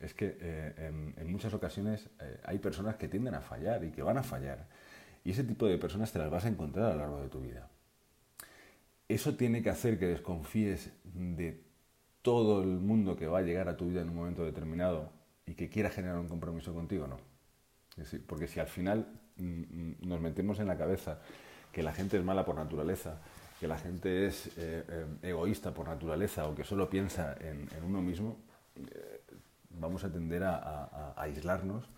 es 0.00 0.14
que 0.14 0.36
eh, 0.40 0.92
en, 1.16 1.30
muchas 1.30 1.52
ocasiones 1.54 2.08
hay 2.44 2.58
personas 2.58 2.96
que 2.96 3.08
tienden 3.08 3.34
a 3.34 3.40
fallar 3.40 3.84
y 3.84 3.90
que 3.90 4.02
van 4.02 4.16
a 4.16 4.22
fallar. 4.22 4.66
Y 5.24 5.30
ese 5.30 5.44
tipo 5.44 5.66
de 5.66 5.78
personas 5.78 6.12
te 6.12 6.18
las 6.18 6.30
vas 6.30 6.44
a 6.44 6.48
encontrar 6.48 6.86
a 6.86 6.94
lo 6.94 6.98
largo 6.98 7.20
de 7.20 7.28
tu 7.28 7.40
vida. 7.40 7.68
Eso 9.08 9.34
tiene 9.36 9.62
que 9.62 9.70
hacer 9.70 9.98
que 9.98 10.06
desconfíes 10.06 10.92
de 11.02 11.67
todo 12.28 12.62
el 12.62 12.78
mundo 12.78 13.16
que 13.16 13.26
va 13.26 13.38
a 13.38 13.40
llegar 13.40 13.70
a 13.70 13.76
tu 13.78 13.86
vida 13.86 14.02
en 14.02 14.10
un 14.10 14.16
momento 14.16 14.44
determinado 14.44 15.08
y 15.46 15.54
que 15.54 15.70
quiera 15.70 15.88
generar 15.88 16.18
un 16.18 16.28
compromiso 16.28 16.74
contigo, 16.74 17.06
no. 17.06 17.16
porque 18.26 18.46
si 18.46 18.60
al 18.60 18.66
final 18.66 19.06
mm, 19.38 19.44
mm, 19.44 19.96
nos 20.02 20.20
metemos 20.20 20.60
en 20.60 20.66
la 20.66 20.76
cabeza 20.76 21.20
que 21.72 21.82
la 21.82 21.94
gente 21.94 22.18
es 22.18 22.22
mala 22.22 22.44
por 22.44 22.54
naturaleza, 22.54 23.22
que 23.58 23.66
la 23.66 23.78
gente 23.78 24.26
es 24.26 24.50
eh, 24.58 25.06
egoísta 25.22 25.72
por 25.72 25.88
naturaleza 25.88 26.46
o 26.46 26.54
que 26.54 26.64
solo 26.64 26.90
piensa 26.90 27.34
en, 27.40 27.66
uno 27.82 28.02
mismo, 28.02 28.36
vamos 29.70 30.04
a 30.04 30.12
tender 30.12 30.44
a, 30.44 31.14
aislarnos 31.16 31.88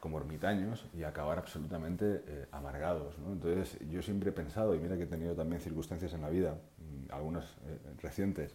como 0.00 0.18
ermitaños 0.18 0.84
y 0.94 1.04
acabar 1.04 1.38
absolutamente 1.38 2.24
eh, 2.26 2.46
amargados. 2.50 3.14
Entonces 3.24 3.78
yo 3.88 4.02
siempre 4.02 4.30
he 4.30 4.32
pensado, 4.32 4.74
y 4.74 4.80
mira 4.80 4.96
que 4.96 5.04
he 5.04 5.06
tenido 5.06 5.36
también 5.36 5.60
circunstancias 5.60 6.12
en 6.12 6.22
la 6.22 6.28
vida, 6.28 6.54
mm, 6.54 7.12
algunas 7.12 7.44
eh, 7.44 7.78
recientes, 8.02 8.52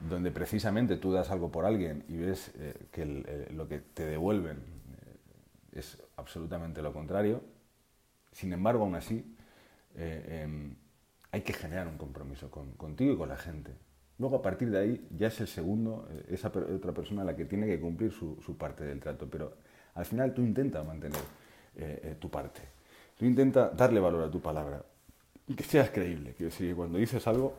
donde 0.00 0.30
precisamente 0.30 0.96
tú 0.96 1.12
das 1.12 1.30
algo 1.30 1.50
por 1.50 1.64
alguien 1.64 2.04
y 2.08 2.16
ves 2.16 2.52
eh, 2.56 2.74
que 2.90 3.48
lo 3.52 3.68
que 3.68 3.78
te 3.78 4.06
devuelven 4.06 4.58
es 5.72 5.98
absolutamente 6.16 6.82
lo 6.82 6.92
contrario. 6.92 7.42
Sin 8.32 8.52
embargo, 8.52 8.84
aún 8.84 8.94
así, 8.94 9.24
em, 9.94 10.74
hay 11.32 11.42
que 11.42 11.52
generar 11.52 11.88
un 11.88 11.98
compromiso 11.98 12.50
contigo 12.50 13.12
y 13.12 13.16
con 13.16 13.28
la 13.28 13.36
gente. 13.36 13.72
Luego, 14.18 14.36
a 14.36 14.42
partir 14.42 14.70
de 14.70 14.78
ahí, 14.78 15.08
ya 15.10 15.26
es 15.26 15.40
el 15.40 15.48
segundo, 15.48 16.06
eh, 16.10 16.26
esa 16.30 16.48
otra 16.48 16.92
persona 16.92 17.24
la 17.24 17.34
que 17.34 17.44
tiene 17.44 17.66
que 17.66 17.80
cumplir 17.80 18.12
su, 18.12 18.56
parte 18.56 18.84
del 18.84 19.00
trato. 19.00 19.28
Pero 19.28 19.56
al 19.94 20.04
final 20.04 20.32
tú 20.32 20.42
intentas 20.42 20.86
mantener 20.86 21.20
eh, 21.76 22.00
eh, 22.02 22.16
tu 22.18 22.30
parte. 22.30 22.60
Tú 23.18 23.24
intentas 23.24 23.76
darle 23.76 24.00
valor 24.00 24.22
a 24.22 24.30
tu 24.30 24.40
palabra 24.40 24.84
y 25.46 25.54
que 25.54 25.64
seas 25.64 25.90
creíble. 25.90 26.34
Quiero 26.34 26.50
decir, 26.50 26.74
cuando 26.76 26.98
dices 26.98 27.26
algo, 27.26 27.54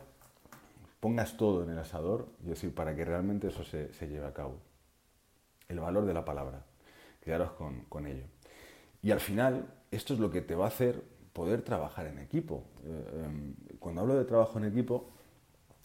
pongas 1.00 1.38
todo 1.38 1.64
en 1.64 1.70
el 1.70 1.80
asador, 1.80 2.28
y 2.44 2.50
decir, 2.50 2.74
para 2.74 2.96
que 2.96 3.06
realmente 3.06 3.48
eso 3.48 3.64
se, 3.64 3.90
lleve 4.02 4.26
a 4.26 4.34
cabo. 4.34 4.60
El 5.68 5.80
valor 5.80 6.06
de 6.06 6.14
la 6.14 6.26
palabra. 6.26 6.66
Quedaros 7.22 7.52
con, 7.52 7.82
con, 7.86 8.06
ello. 8.06 8.26
Y 9.02 9.12
al 9.12 9.20
final, 9.20 9.68
esto 9.92 10.14
es 10.14 10.20
lo 10.20 10.30
que 10.30 10.42
te 10.42 10.56
va 10.56 10.66
a 10.66 10.68
hacer 10.68 11.02
poder 11.34 11.62
trabajar 11.64 12.08
en 12.08 12.20
equipo. 12.20 12.64
Em, 12.86 13.56
cuando 13.80 14.02
hablo 14.02 14.16
de 14.16 14.26
trabajo 14.26 14.58
en 14.58 14.66
equipo, 14.66 15.12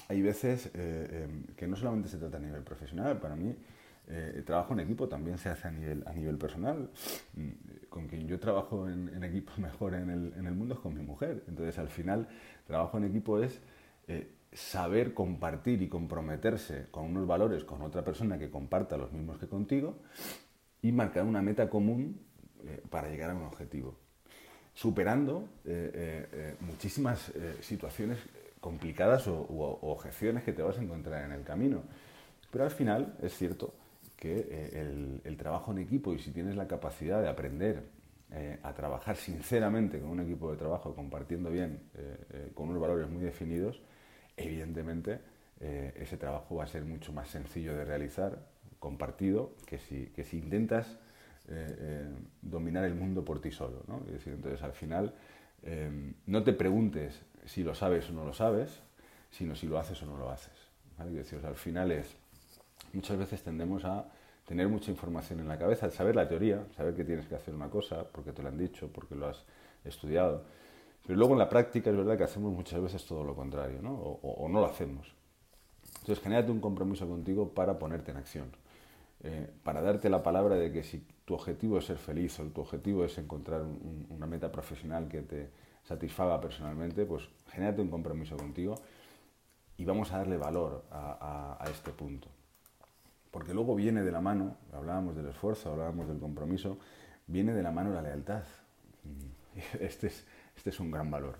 hay 0.08 0.22
veces 0.22 0.70
eh, 0.74 1.24
em, 1.24 1.44
que 1.56 1.66
no 1.66 1.76
solamente 1.76 2.08
se 2.08 2.18
trata 2.18 2.36
a 2.36 2.40
nivel 2.40 2.62
profesional, 2.62 3.18
para 3.18 3.36
mí 3.36 3.54
eh, 4.10 4.32
el 4.36 4.44
trabajo 4.44 4.72
en 4.72 4.80
equipo 4.80 5.08
también 5.08 5.38
se 5.38 5.48
hace 5.48 5.68
a 5.68 5.70
nivel, 5.70 6.02
a 6.06 6.12
nivel 6.12 6.36
personal. 6.36 6.90
Mm, 7.34 7.50
con 7.88 8.06
quien 8.06 8.26
yo 8.26 8.38
trabajo 8.38 8.88
en, 8.88 9.22
equipo 9.22 9.52
mejor 9.58 9.94
en 9.94 10.10
el, 10.10 10.32
en 10.36 10.46
el, 10.46 10.54
mundo 10.54 10.74
es 10.74 10.80
con 10.80 10.94
mi 10.94 11.02
mujer. 11.02 11.44
Entonces 11.48 11.78
al 11.78 11.88
final 11.88 12.28
trabajo 12.66 12.98
en 12.98 13.04
equipo 13.04 13.42
es 13.42 13.60
eh, 14.08 14.30
saber 14.52 15.14
compartir 15.14 15.80
y 15.82 15.88
comprometerse 15.88 16.88
con 16.90 17.04
unos 17.04 17.26
valores 17.26 17.64
con 17.64 17.82
otra 17.82 18.04
persona 18.04 18.38
que 18.38 18.50
comparta 18.50 18.96
los 18.96 19.12
mismos 19.12 19.38
que 19.38 19.46
contigo 19.46 19.98
y 20.82 20.92
marcar 20.92 21.24
una 21.24 21.42
meta 21.42 21.68
común 21.68 22.20
para 22.90 23.08
llegar 23.08 23.30
a 23.30 23.34
un 23.34 23.44
objetivo 23.44 23.96
superando 24.74 25.48
muchísimas 26.60 27.32
situaciones 27.60 28.18
complicadas 28.60 29.26
o, 29.26 29.46
objeciones 29.82 30.44
que 30.44 30.52
te 30.52 30.62
vas 30.62 30.78
a 30.78 30.82
encontrar 30.82 31.24
en 31.24 31.32
el 31.32 31.42
camino. 31.42 31.82
Pero 32.50 32.64
al 32.64 32.70
final 32.70 33.16
es 33.22 33.36
cierto 33.36 33.74
que 34.16 34.46
eh, 34.50 35.20
el, 35.24 35.36
trabajo 35.36 35.72
en 35.72 35.78
equipo 35.78 36.12
y 36.12 36.18
si 36.18 36.30
tienes 36.30 36.54
la 36.54 36.68
capacidad 36.68 37.22
de 37.22 37.28
aprender 37.28 37.82
eh, 38.32 38.58
a 38.62 38.74
trabajar 38.74 39.16
sinceramente 39.16 39.98
con 39.98 40.10
un 40.10 40.20
equipo 40.20 40.50
de 40.50 40.58
trabajo, 40.58 40.94
compartiendo 40.94 41.50
bien, 41.50 41.80
eh, 41.94 42.50
con 42.54 42.68
unos 42.68 42.80
valores 42.80 43.08
muy 43.08 43.24
definidos, 43.24 43.80
evidentemente 44.36 45.20
ese 45.60 46.16
trabajo 46.16 46.56
va 46.56 46.64
a 46.64 46.66
ser 46.66 46.84
mucho 46.84 47.12
más 47.12 47.28
sencillo 47.28 47.76
de 47.76 47.84
realizar, 47.84 48.38
compartido, 48.78 49.54
que 49.66 49.78
si, 49.78 50.06
que 50.06 50.24
si 50.24 50.38
intentas 50.38 50.98
dominar 52.40 52.84
el 52.84 52.94
mundo 52.94 53.24
por 53.24 53.42
ti 53.42 53.50
solo. 53.50 53.82
¿no? 53.86 54.00
decir, 54.00 54.32
entonces 54.32 54.62
al 54.62 54.72
final 54.72 55.14
no 56.26 56.42
te 56.44 56.54
preguntes 56.54 57.20
si 57.44 57.62
lo 57.62 57.74
sabes 57.74 58.08
o 58.08 58.12
no 58.14 58.24
lo 58.24 58.32
sabes, 58.32 58.80
sino 59.30 59.54
si 59.54 59.66
lo 59.66 59.78
haces 59.78 60.02
o 60.02 60.06
no 60.06 60.16
lo 60.16 60.30
haces. 60.30 60.54
al 60.98 61.56
final 61.56 61.92
es, 61.92 62.16
muchas 62.92 63.18
veces 63.18 63.42
tendemos 63.42 63.84
a 63.84 64.06
tener 64.46 64.68
mucha 64.68 64.90
información 64.90 65.40
en 65.40 65.48
la 65.48 65.58
cabeza, 65.58 65.90
saber 65.90 66.16
la 66.16 66.28
teoría, 66.28 66.66
saber 66.76 66.94
que 66.94 67.04
tienes 67.04 67.26
que 67.26 67.36
hacer 67.36 67.54
una 67.54 67.70
cosa, 67.70 68.04
porque 68.10 68.32
te 68.32 68.42
lo 68.42 68.48
han 68.48 68.58
dicho, 68.58 68.90
porque 68.92 69.14
lo 69.14 69.28
has 69.28 69.44
estudiado, 69.84 70.44
pero 71.06 71.18
luego 71.18 71.32
en 71.34 71.38
la 71.38 71.48
práctica 71.48 71.90
es 71.90 71.96
verdad 71.96 72.16
que 72.16 72.24
hacemos 72.24 72.52
muchas 72.52 72.80
veces 72.82 73.04
todo 73.04 73.24
lo 73.24 73.34
contrario, 73.34 73.80
¿no? 73.82 73.92
O, 73.94 74.48
no 74.48 74.60
lo 74.60 74.66
hacemos. 74.66 75.12
Entonces, 76.00 76.22
genérate 76.22 76.50
un 76.50 76.60
compromiso 76.60 77.08
contigo 77.08 77.50
para 77.50 77.78
ponerte 77.78 78.10
en 78.10 78.16
acción, 78.16 78.50
eh, 79.22 79.50
para 79.62 79.82
darte 79.82 80.08
la 80.08 80.22
palabra 80.22 80.56
de 80.56 80.72
que 80.72 80.82
si 80.82 81.04
tu 81.24 81.34
objetivo 81.34 81.78
es 81.78 81.84
ser 81.84 81.98
feliz 81.98 82.38
o 82.40 82.44
tu 82.44 82.60
objetivo 82.60 83.04
es 83.04 83.18
encontrar 83.18 83.62
una 84.08 84.26
meta 84.26 84.50
profesional 84.50 85.08
que 85.08 85.22
te, 85.22 85.50
satisfaga 85.84 86.40
personalmente, 86.40 87.04
pues 87.04 87.28
genérate 87.48 87.80
un 87.80 87.88
compromiso 87.88 88.36
contigo 88.36 88.76
y 89.76 89.84
vamos 89.84 90.12
a 90.12 90.18
darle 90.18 90.36
valor 90.36 90.84
a, 90.90 91.64
este 91.70 91.90
punto. 91.90 92.28
Porque 93.30 93.54
luego 93.54 93.74
viene 93.74 94.02
de 94.02 94.12
la 94.12 94.20
mano, 94.20 94.56
hablábamos 94.72 95.16
del 95.16 95.28
esfuerzo, 95.28 95.70
hablábamos 95.70 96.08
del 96.08 96.18
compromiso, 96.18 96.78
viene 97.26 97.52
de 97.52 97.62
la 97.62 97.70
mano 97.70 97.92
la 97.92 98.02
lealtad. 98.02 98.42
Este 99.80 100.06
es, 100.06 100.24
este 100.60 100.68
es 100.68 100.80
un 100.80 100.90
gran 100.90 101.10
valor. 101.10 101.38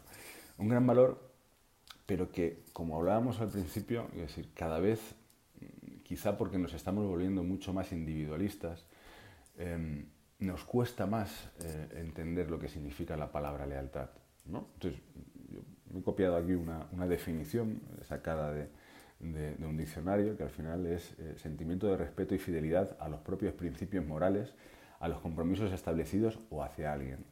Un 0.57 0.71
gran 0.71 0.87
valor, 0.87 1.21
pero 2.07 2.33
que, 2.33 2.63
como 2.73 2.97
hablábamos 2.97 3.39
al 3.43 3.51
principio, 3.51 4.09
es 4.15 4.23
decir, 4.23 4.49
cada 4.55 4.81
vez, 4.81 4.99
quizá 6.05 6.39
porque 6.39 6.57
nos 6.57 6.73
estamos 6.73 7.07
volviendo 7.07 7.43
mucho 7.43 7.75
más 7.75 7.93
individualistas, 7.93 8.87
em, 9.59 10.07
nos 10.39 10.65
cuesta 10.65 11.05
más 11.05 11.51
eh, 11.63 11.89
entender 11.97 12.51
lo 12.51 12.59
que 12.59 12.69
significa 12.69 13.15
la 13.15 13.31
palabra 13.31 13.67
lealtad. 13.67 14.09
¿no? 14.47 14.69
Entonces, 14.73 15.03
yo 15.51 15.99
he 15.99 16.03
copiado 16.03 16.37
aquí 16.37 16.55
una, 16.55 17.07
definición 17.07 17.83
sacada 18.09 18.55
de, 18.55 18.71
un 19.21 19.77
diccionario 19.77 20.35
que 20.35 20.45
al 20.45 20.51
final 20.51 20.87
es 20.87 21.13
eh, 21.19 21.35
sentimiento 21.37 21.89
de 21.89 21.99
respeto 21.99 22.35
y 22.35 22.39
fidelidad 22.39 22.97
a 22.99 23.11
los 23.11 23.21
propios 23.21 23.53
principios 23.53 24.07
morales, 24.07 24.55
a 24.99 25.09
los 25.09 25.21
compromisos 25.21 25.71
establecidos 25.73 26.39
o 26.49 26.63
hacia 26.63 26.95
alguien. 26.95 27.27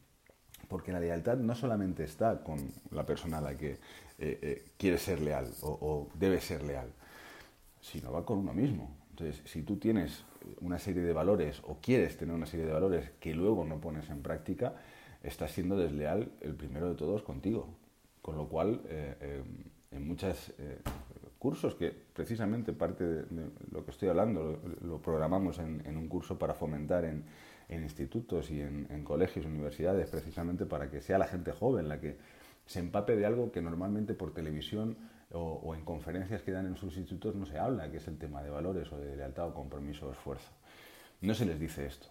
Porque 0.69 0.93
la 0.93 1.01
lealtad 1.01 1.39
no 1.39 1.55
solamente 1.55 2.05
está 2.05 2.43
con 2.45 2.59
la 2.91 3.07
persona 3.07 3.39
a 3.39 3.41
la 3.41 3.57
que 3.57 3.79
eh, 4.19 4.67
quiere 4.77 4.99
ser 4.99 5.21
leal 5.21 5.49
o, 5.63 6.09
debe 6.15 6.41
ser 6.41 6.63
leal, 6.63 6.89
sino 7.81 8.13
va 8.13 8.25
con 8.25 8.39
uno 8.39 8.53
mismo. 8.53 8.95
Entonces, 9.11 9.41
si 9.47 9.63
tú 9.63 9.77
tienes 9.77 10.25
una 10.61 10.79
serie 10.79 11.03
de 11.03 11.13
valores 11.13 11.61
o 11.67 11.79
quieres 11.81 12.17
tener 12.17 12.35
una 12.35 12.47
serie 12.47 12.67
de 12.67 12.73
valores 12.73 13.11
que 13.21 13.35
luego 13.35 13.65
no 13.65 13.81
pones 13.81 14.09
en 14.11 14.23
práctica, 14.23 14.75
estás 15.23 15.53
siendo 15.53 15.77
desleal 15.77 16.31
el 16.41 16.55
primero 16.55 16.89
de 16.89 16.95
todos 16.95 17.23
contigo. 17.23 17.69
Con 18.23 18.37
lo 18.37 18.49
cual, 18.49 18.81
eh, 18.89 19.17
eh, 19.21 19.43
en 19.93 20.07
muchos 20.07 20.53
eh, 20.59 20.79
cursos, 21.39 21.75
que 21.75 21.91
precisamente 21.91 22.73
parte 22.73 23.05
de, 23.05 23.25
lo 23.71 23.85
que 23.85 23.91
estoy 23.91 24.09
hablando 24.09 24.61
lo, 24.83 24.99
programamos 25.01 25.59
en, 25.59 25.97
un 25.97 26.09
curso 26.09 26.39
para 26.39 26.55
fomentar 26.55 27.05
en, 27.05 27.25
institutos 27.69 28.51
y 28.51 28.61
en, 28.61 29.05
colegios, 29.05 29.47
universidades, 29.47 30.09
precisamente 30.09 30.67
para 30.67 30.91
que 30.91 31.01
sea 31.01 31.19
la 31.19 31.27
gente 31.27 31.53
joven 31.53 31.89
la 31.89 32.01
que 32.01 32.17
se 32.67 32.81
empape 32.81 33.17
de 33.17 33.27
algo 33.27 33.53
que 33.53 33.63
normalmente 33.63 34.15
por 34.15 34.33
televisión 34.33 34.97
o, 35.33 35.75
en 35.75 35.85
conferencias 35.85 36.43
que 36.43 36.53
dan 36.53 36.67
en 36.67 36.77
sus 36.77 36.97
institutos 36.97 37.35
no 37.35 37.45
se 37.45 37.59
habla, 37.59 37.91
que 37.91 37.99
es 37.99 38.09
el 38.09 38.19
tema 38.19 38.43
de 38.43 38.51
valores 38.51 38.91
o 38.93 38.99
de 38.99 39.17
lealtad 39.17 39.49
o 39.49 39.55
compromiso 39.55 40.09
o 40.09 40.13
esfuerzo. 40.13 40.51
No 41.21 41.35
se 41.35 41.45
les 41.45 41.59
dice 41.59 41.87
esto. 41.87 42.09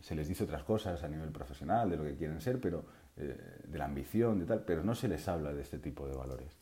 Se 0.00 0.14
les 0.14 0.28
dice 0.28 0.44
otras 0.44 0.64
cosas 0.64 1.02
a 1.02 1.08
nivel 1.08 1.30
profesional, 1.30 1.90
de 1.90 1.96
lo 1.96 2.04
que 2.04 2.16
quieren 2.16 2.40
ser, 2.40 2.60
pero 2.60 2.84
eh, 3.16 3.36
de 3.64 3.78
la 3.78 3.86
ambición, 3.86 4.38
de 4.38 4.46
tal, 4.46 4.64
pero 4.64 4.82
no 4.82 4.94
se 4.94 5.08
les 5.08 5.26
habla 5.28 5.52
de 5.52 5.62
este 5.62 5.78
tipo 5.78 6.06
de 6.06 6.14
valores. 6.14 6.56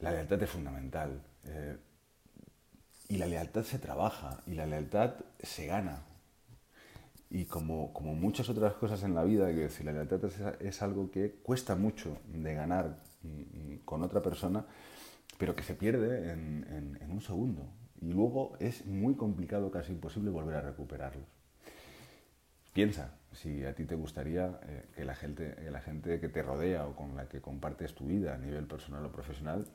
La 0.00 0.10
lealtad 0.10 0.42
es 0.42 0.50
fundamental. 0.50 1.22
Eh, 1.44 1.76
y 3.08 3.18
la 3.18 3.26
lealtad 3.26 3.62
se 3.62 3.78
trabaja, 3.78 4.40
y 4.46 4.54
la 4.54 4.66
lealtad 4.66 5.14
se 5.40 5.66
gana. 5.66 6.02
Y 7.30 7.46
como, 7.46 7.92
como 7.92 8.14
muchas 8.14 8.48
otras 8.48 8.74
cosas 8.74 9.02
en 9.02 9.14
la 9.14 9.24
vida, 9.24 9.46
decir, 9.46 9.86
la 9.86 9.92
lealtad 9.92 10.20
es 10.60 10.82
algo 10.82 11.10
que 11.10 11.32
cuesta 11.42 11.74
mucho 11.74 12.18
de 12.32 12.54
ganar 12.54 12.98
con 13.84 14.02
otra 14.02 14.22
persona, 14.22 14.64
pero 15.38 15.56
que 15.56 15.62
se 15.62 15.74
pierde 15.74 16.32
en, 16.32 16.98
un 17.10 17.20
segundo. 17.20 17.66
Y 18.00 18.12
luego 18.12 18.56
es 18.60 18.86
muy 18.86 19.14
complicado, 19.14 19.70
casi 19.70 19.92
imposible, 19.92 20.30
volver 20.30 20.56
a 20.56 20.60
recuperarlos. 20.60 21.26
Piensa 22.72 23.14
si 23.32 23.64
a 23.64 23.74
ti 23.74 23.84
te 23.84 23.94
gustaría 23.94 24.60
eh, 24.64 24.86
que, 24.94 25.04
la 25.04 25.14
gente, 25.14 25.56
la 25.70 25.80
gente 25.80 26.20
que 26.20 26.28
te 26.28 26.42
rodea 26.42 26.86
o 26.86 26.96
con 26.96 27.16
la 27.16 27.28
que 27.28 27.40
compartes 27.40 27.94
tu 27.94 28.06
vida 28.06 28.34
a 28.34 28.38
nivel 28.38 28.66
personal 28.66 29.04
o 29.06 29.12
profesional, 29.12 29.66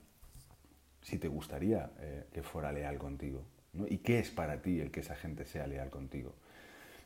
si 1.02 1.17
te 1.17 1.30
gustaría 1.30 1.91
eh, 2.00 2.28
que 2.34 2.43
fuera 2.43 2.71
leal 2.71 2.97
contigo. 2.97 3.43
¿Y 3.88 4.00
qué 4.00 4.19
es 4.19 4.32
para 4.32 4.62
ti 4.62 4.82
el 4.82 4.91
que 4.91 5.00
esa 5.00 5.15
gente 5.15 5.45
sea 5.45 5.65
leal 5.67 5.89
contigo? 5.89 6.36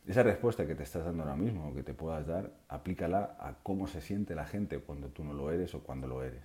Esa 0.06 0.22
respuesta 0.22 0.68
que 0.68 0.76
te 0.76 0.84
estás 0.84 1.06
dando 1.06 1.24
ahora 1.24 1.36
mismo 1.36 1.70
o 1.70 1.74
que 1.74 1.84
te 1.84 1.94
puedas 1.94 2.28
dar, 2.28 2.52
aplícala 2.68 3.38
a 3.40 3.56
cómo 3.64 3.88
se 3.88 4.02
siente 4.02 4.36
la 4.36 4.46
gente 4.46 4.80
cuando 4.80 5.08
tú 5.08 5.24
no 5.24 5.34
lo 5.34 5.50
eres 5.50 5.74
o 5.76 5.80
cuando 5.82 6.08
lo 6.08 6.24
eres. 6.24 6.44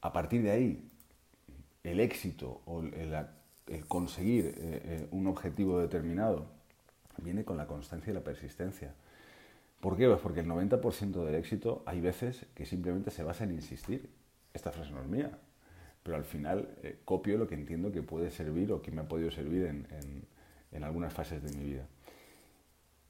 A 0.00 0.12
partir 0.12 0.42
de 0.42 0.50
ahí, 0.50 0.90
el 1.82 1.98
éxito 1.98 2.62
o 2.66 2.82
el, 2.82 3.26
conseguir 3.88 4.46
eh, 4.46 4.52
eh, 4.58 5.08
un 5.10 5.26
objetivo 5.26 5.80
determinado 5.80 6.46
viene 7.18 7.44
con 7.44 7.56
la 7.56 7.66
constancia 7.66 8.10
y 8.10 8.14
la 8.14 8.22
persistencia. 8.22 8.94
¿Por 9.80 9.96
qué? 9.96 10.06
Pues 10.06 10.20
porque 10.20 10.40
el 10.40 10.46
90% 10.46 11.24
del 11.24 11.34
éxito 11.34 11.82
hay 11.86 12.00
veces 12.00 12.46
que 12.54 12.64
simplemente 12.64 13.10
se 13.10 13.24
basa 13.24 13.42
en 13.42 13.52
insistir. 13.52 14.08
Esta 14.54 14.70
frase 14.70 14.92
no 14.92 15.02
es 15.02 15.08
mía, 15.08 15.38
pero 16.02 16.16
al 16.16 16.24
final 16.24 16.68
eh, 16.82 16.98
copio 17.04 17.38
lo 17.38 17.46
que 17.46 17.54
entiendo 17.54 17.92
que 17.92 18.02
puede 18.02 18.30
servir 18.30 18.72
o 18.72 18.82
que 18.82 18.90
me 18.90 19.02
ha 19.02 19.08
podido 19.08 19.30
servir 19.30 19.66
en, 19.66 19.86
en, 20.72 20.84
algunas 20.84 21.12
fases 21.12 21.42
de 21.42 21.56
mi 21.56 21.64
vida. 21.64 21.86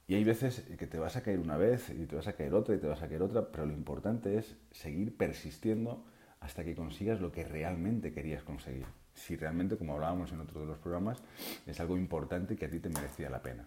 Y 0.07 0.15
hay 0.15 0.23
veces 0.23 0.63
que 0.77 0.85
te 0.85 0.99
vas 0.99 1.15
a 1.15 1.23
caer 1.23 1.39
una 1.39 1.57
vez 1.57 1.89
y 1.89 2.05
te 2.05 2.15
vas 2.15 2.27
a 2.27 2.33
caer 2.33 2.53
otra 2.53 2.75
y 2.75 2.77
te 2.77 2.87
vas 2.87 3.01
a 3.01 3.07
caer 3.07 3.23
otra, 3.23 3.51
pero 3.51 3.65
lo 3.65 3.73
importante 3.73 4.37
es 4.37 4.55
seguir 4.71 5.15
persistiendo 5.17 6.05
hasta 6.39 6.63
que 6.63 6.75
consigas 6.75 7.21
lo 7.21 7.31
que 7.31 7.45
realmente 7.45 8.11
querías 8.11 8.43
conseguir. 8.43 8.85
Si 9.15 9.35
realmente, 9.37 9.77
como 9.77 9.93
hablábamos 9.93 10.31
en 10.31 10.41
otro 10.41 10.59
de 10.59 10.67
los 10.67 10.77
programas, 10.77 11.23
es 11.65 11.79
algo 11.79 11.97
importante 11.97 12.55
que 12.55 12.65
a 12.65 12.69
ti 12.69 12.79
te 12.79 12.89
merecía 12.89 13.29
la 13.29 13.41
pena. 13.41 13.65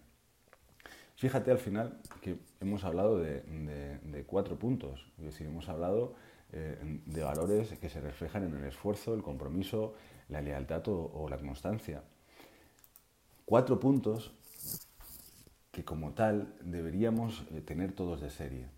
Fíjate 1.17 1.51
al 1.51 1.59
final 1.59 1.99
que 2.21 2.37
hemos 2.61 2.85
hablado 2.85 3.19
de, 3.19 3.41
de, 3.41 3.99
de 3.99 4.25
cuatro 4.25 4.59
puntos, 4.59 5.11
es 5.19 5.25
decir, 5.25 5.47
hemos 5.47 5.69
hablado 5.71 6.15
eh, 6.53 7.01
de 7.05 7.23
valores 7.23 7.77
que 7.79 7.89
se 7.89 8.01
reflejan 8.01 8.45
en 8.45 8.55
el 8.55 8.65
esfuerzo, 8.65 9.15
el 9.15 9.23
compromiso, 9.23 9.95
la 10.29 10.41
lealtad 10.41 10.83
o, 10.87 11.29
la 11.29 11.39
constancia. 11.39 12.03
Cuatro 13.45 13.79
puntos 13.81 14.33
que 15.71 15.85
como 15.85 16.13
tal 16.13 16.55
deberíamos 16.63 17.45
eh, 17.53 17.61
tener 17.61 17.93
todos 17.93 18.21
de 18.21 18.31
serie. 18.31 18.69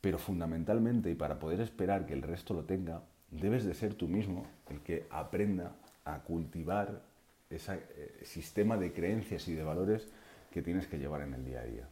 Pero 0.00 0.18
fundamentalmente, 0.18 1.10
y 1.10 1.14
para 1.14 1.38
poder 1.38 1.60
esperar 1.60 2.06
que 2.06 2.12
el 2.12 2.22
resto 2.22 2.54
lo 2.54 2.64
tenga, 2.64 3.02
debes 3.30 3.64
de 3.64 3.74
ser 3.74 3.94
tú 3.94 4.06
mismo 4.06 4.46
el 4.68 4.80
que 4.80 5.06
aprenda 5.10 5.74
a 6.04 6.20
cultivar 6.20 7.02
ese 7.50 7.82
eh, 7.96 8.20
sistema 8.24 8.76
de 8.76 8.92
creencias 8.92 9.48
y 9.48 9.54
de 9.54 9.64
valores 9.64 10.08
que 10.50 10.62
tienes 10.62 10.86
que 10.86 10.98
llevar 10.98 11.22
en 11.22 11.34
el 11.34 11.44
día 11.44 11.60
a 11.60 11.64
día. 11.64 11.88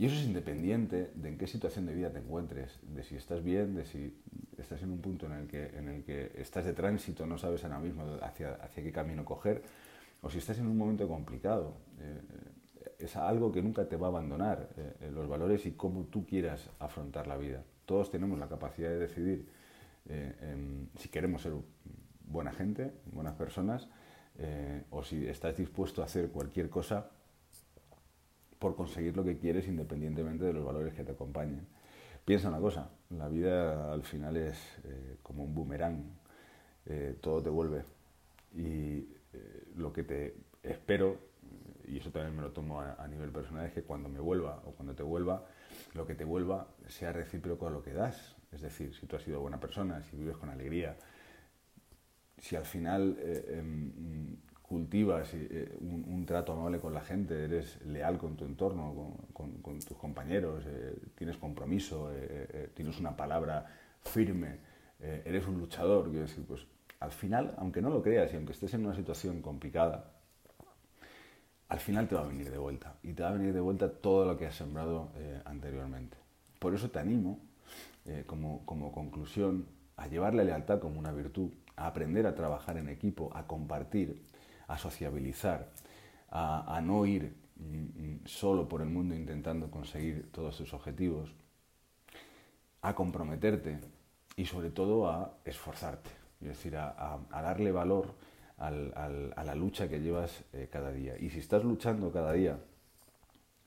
Y 0.00 0.06
eso 0.06 0.14
es 0.14 0.24
independiente 0.24 1.10
de 1.14 1.28
en 1.28 1.36
qué 1.36 1.46
situación 1.46 1.84
de 1.84 1.92
vida 1.92 2.10
te 2.10 2.20
encuentres, 2.20 2.80
de 2.94 3.04
si 3.04 3.16
estás 3.16 3.44
bien, 3.44 3.74
de 3.74 3.84
si 3.84 4.16
estás 4.56 4.82
en 4.82 4.92
un 4.92 5.02
punto 5.02 5.26
en 5.26 5.32
el 5.32 5.46
que, 5.46 5.66
en 5.76 5.88
el 5.90 6.04
que 6.04 6.32
estás 6.36 6.64
de 6.64 6.72
tránsito, 6.72 7.26
no 7.26 7.36
sabes 7.36 7.64
ahora 7.64 7.80
mismo 7.80 8.04
hacia, 8.22 8.54
hacia 8.54 8.82
qué 8.82 8.92
camino 8.92 9.26
coger, 9.26 9.62
o 10.22 10.30
si 10.30 10.38
estás 10.38 10.58
en 10.58 10.68
un 10.68 10.78
momento 10.78 11.06
complicado. 11.06 11.74
Eh, 12.00 12.20
es 12.98 13.14
algo 13.14 13.52
que 13.52 13.60
nunca 13.60 13.90
te 13.90 13.96
va 13.96 14.06
a 14.06 14.08
abandonar, 14.08 14.70
eh, 14.78 15.10
los 15.12 15.28
valores 15.28 15.66
y 15.66 15.72
cómo 15.72 16.04
tú 16.04 16.24
quieras 16.24 16.70
afrontar 16.78 17.26
la 17.26 17.36
vida. 17.36 17.62
Todos 17.84 18.10
tenemos 18.10 18.38
la 18.38 18.48
capacidad 18.48 18.88
de 18.88 19.00
decidir 19.00 19.46
eh, 20.08 20.86
si 20.96 21.10
queremos 21.10 21.42
ser 21.42 21.52
buena 22.24 22.52
gente, 22.52 22.90
buenas 23.12 23.34
personas, 23.34 23.86
o 24.88 25.04
si 25.04 25.26
estás 25.26 25.58
dispuesto 25.58 26.00
a 26.00 26.06
hacer 26.06 26.30
cualquier 26.30 26.70
cosa 26.70 27.10
por 28.60 28.76
conseguir 28.76 29.16
lo 29.16 29.24
que 29.24 29.38
quieres 29.38 29.66
independientemente 29.66 30.44
de 30.44 30.52
los 30.52 30.64
valores 30.64 30.94
que 30.94 31.02
te 31.02 31.12
acompañen. 31.12 31.66
Piensa 32.24 32.48
una 32.48 32.60
cosa, 32.60 32.90
la 33.08 33.26
vida 33.26 33.92
al 33.92 34.02
final 34.02 34.36
es 34.36 34.56
eh, 34.84 35.16
como 35.22 35.42
un 35.44 35.54
boomerang, 35.54 36.04
eh, 36.84 37.16
todo 37.20 37.42
te 37.42 37.48
vuelve. 37.48 37.82
Y 38.54 39.08
eh, 39.32 39.64
lo 39.76 39.92
que 39.92 40.04
te 40.04 40.36
espero, 40.62 41.18
y 41.88 41.96
eso 41.96 42.10
también 42.10 42.36
me 42.36 42.42
lo 42.42 42.52
tomo 42.52 42.80
a, 42.80 43.08
nivel 43.08 43.30
personal, 43.30 43.64
es 43.64 43.72
que 43.72 43.82
cuando 43.82 44.10
me 44.10 44.20
vuelva 44.20 44.62
o 44.66 44.72
cuando 44.72 44.94
te 44.94 45.02
vuelva, 45.02 45.46
lo 45.94 46.06
que 46.06 46.14
te 46.14 46.24
vuelva 46.24 46.68
sea 46.86 47.12
recíproco 47.12 47.66
a 47.66 47.70
lo 47.70 47.82
que 47.82 47.94
das. 47.94 48.36
Es 48.52 48.60
decir, 48.60 48.94
si 48.94 49.06
tú 49.06 49.16
has 49.16 49.22
sido 49.22 49.40
buena 49.40 49.58
persona, 49.58 50.02
si 50.02 50.18
vives 50.18 50.36
con 50.36 50.50
alegría, 50.50 50.98
si 52.36 52.56
al 52.56 52.66
final 52.66 53.16
em, 53.48 54.36
cultivas 54.70 55.28
eh, 55.34 55.76
un, 55.80 56.24
trato 56.24 56.52
amable 56.52 56.78
con 56.78 56.94
la 56.94 57.00
gente, 57.00 57.42
eres 57.42 57.84
leal 57.86 58.18
con 58.18 58.36
tu 58.36 58.44
entorno, 58.44 59.16
con, 59.32 59.80
tus 59.80 59.96
compañeros, 59.96 60.62
eh, 60.64 60.94
tienes 61.16 61.36
compromiso, 61.38 62.08
eh, 62.14 62.70
tienes 62.72 63.00
una 63.00 63.16
palabra 63.16 63.66
firme, 64.00 64.58
eres 65.00 65.48
un 65.48 65.58
luchador, 65.58 66.04
quiero 66.04 66.20
decir, 66.20 66.44
pues 66.46 66.68
al 67.00 67.10
final, 67.10 67.52
aunque 67.58 67.82
no 67.82 67.90
lo 67.90 68.00
creas 68.00 68.32
y 68.32 68.36
aunque 68.36 68.52
estés 68.52 68.72
en 68.74 68.86
una 68.86 68.94
situación 68.94 69.42
complicada, 69.42 70.12
al 71.68 71.80
final 71.80 72.06
te 72.06 72.14
va 72.14 72.20
a 72.20 72.28
venir 72.28 72.48
de 72.48 72.58
vuelta 72.58 72.94
y 73.02 73.12
te 73.12 73.24
va 73.24 73.30
a 73.30 73.32
venir 73.32 73.52
de 73.52 73.60
vuelta 73.60 73.90
todo 73.90 74.24
lo 74.24 74.38
que 74.38 74.46
has 74.46 74.54
sembrado 74.54 75.10
anteriormente. 75.46 76.16
Por 76.60 76.74
eso 76.74 76.90
te 76.90 77.00
animo, 77.00 77.40
como, 78.26 78.64
como 78.66 78.92
conclusión, 78.92 79.66
a 79.96 80.06
llevar 80.06 80.34
la 80.34 80.44
lealtad 80.44 80.78
como 80.78 81.00
una 81.00 81.10
virtud, 81.10 81.50
a 81.74 81.88
aprender 81.88 82.26
a 82.26 82.36
trabajar 82.36 82.76
en 82.76 82.88
equipo, 82.88 83.30
a 83.34 83.48
compartir, 83.48 84.30
a 84.70 84.78
sociabilizar, 84.78 85.68
a, 86.30 86.80
no 86.80 87.04
ir 87.04 87.34
mm, 87.56 87.64
mm, 87.64 88.20
solo 88.24 88.68
por 88.68 88.82
el 88.82 88.88
mundo 88.88 89.16
intentando 89.16 89.68
conseguir 89.68 90.30
todos 90.30 90.56
tus 90.56 90.72
objetivos, 90.72 91.34
a 92.82 92.94
comprometerte 92.94 93.80
y 94.36 94.46
sobre 94.46 94.70
todo 94.70 95.08
a 95.08 95.34
esforzarte, 95.44 96.10
es 96.40 96.48
decir, 96.48 96.76
a, 96.76 97.18
darle 97.30 97.72
valor 97.72 98.14
a 98.58 98.70
la 98.70 99.54
lucha 99.54 99.88
que 99.88 100.00
llevas 100.00 100.44
eh, 100.52 100.68
cada 100.70 100.92
día. 100.92 101.18
Y 101.18 101.30
si 101.30 101.40
estás 101.40 101.64
luchando 101.64 102.12
cada 102.12 102.32
día 102.32 102.58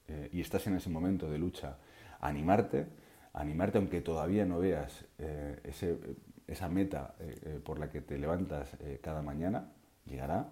eh, 0.07 0.29
y 0.31 0.39
estás 0.39 0.65
en 0.67 0.75
ese 0.75 0.89
momento 0.89 1.29
de 1.29 1.37
lucha, 1.37 1.77
animarte, 2.21 2.87
animarte 3.33 3.77
aunque 3.77 4.01
todavía 4.01 4.45
no 4.45 4.59
veas 4.59 5.05
eh, 5.17 5.99
esa 6.47 6.69
meta 6.69 7.15
por 7.63 7.77
la 7.79 7.89
que 7.89 8.01
te 8.01 8.17
levantas 8.17 8.69
cada 9.01 9.21
mañana, 9.21 9.71
llegará, 10.05 10.49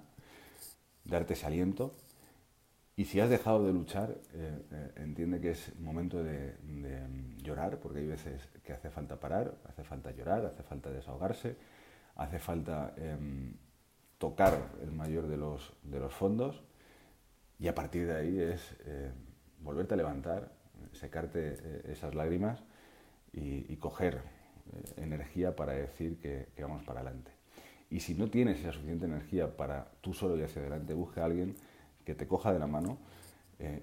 darte 1.06 1.34
ese 1.34 1.46
aliento. 1.46 1.92
Y 2.96 3.06
si 3.06 3.20
has 3.20 3.30
dejado 3.30 3.66
de 3.66 3.74
luchar, 3.74 4.16
entiende 4.96 5.40
que 5.40 5.52
es 5.52 5.80
momento 5.80 6.24
de, 6.24 6.56
llorar, 7.42 7.80
porque 7.80 8.00
hay 8.00 8.08
veces 8.08 8.48
que 8.64 8.74
hace 8.74 8.90
falta 8.90 9.20
parar, 9.20 9.56
hace 9.66 9.84
falta 9.84 10.12
llorar, 10.12 10.46
hace 10.46 10.62
falta 10.62 10.92
desahogarse, 10.92 11.56
hace 12.16 12.38
falta 12.38 12.94
em, 12.98 13.56
tocar 14.20 14.70
el 14.84 14.92
mayor 14.92 15.28
de 15.28 15.38
los, 15.38 15.74
de 15.82 16.00
los 16.00 16.14
fondos 16.14 16.62
y 17.62 17.68
a 17.68 17.76
partir 17.76 18.08
de 18.08 18.16
ahí 18.16 18.42
es 18.42 18.76
eh, 18.86 19.12
volverte 19.60 19.94
a 19.94 19.98
levantar, 19.98 20.52
secarte 20.94 21.58
eh, 21.62 21.82
esas 21.92 22.16
lágrimas 22.16 22.64
y, 23.32 23.76
coger 23.78 24.16
eh, 24.16 24.94
energía 24.98 25.56
para 25.56 25.74
decir 25.74 26.18
que, 26.18 26.48
vamos 26.60 26.84
para 26.84 27.02
adelante. 27.02 27.32
Y 27.92 28.00
si 28.00 28.16
no 28.16 28.30
tienes 28.30 28.60
esa 28.60 28.72
suficiente 28.72 29.06
energía 29.06 29.56
para 29.56 29.92
tú 30.02 30.14
solo 30.14 30.36
ir 30.38 30.46
hacia 30.46 30.62
adelante, 30.62 30.96
busca 30.96 31.22
a 31.22 31.26
alguien 31.26 31.56
que 32.06 32.16
te 32.16 32.26
coja 32.26 32.52
de 32.52 32.58
la 32.58 32.68
mano 32.68 32.98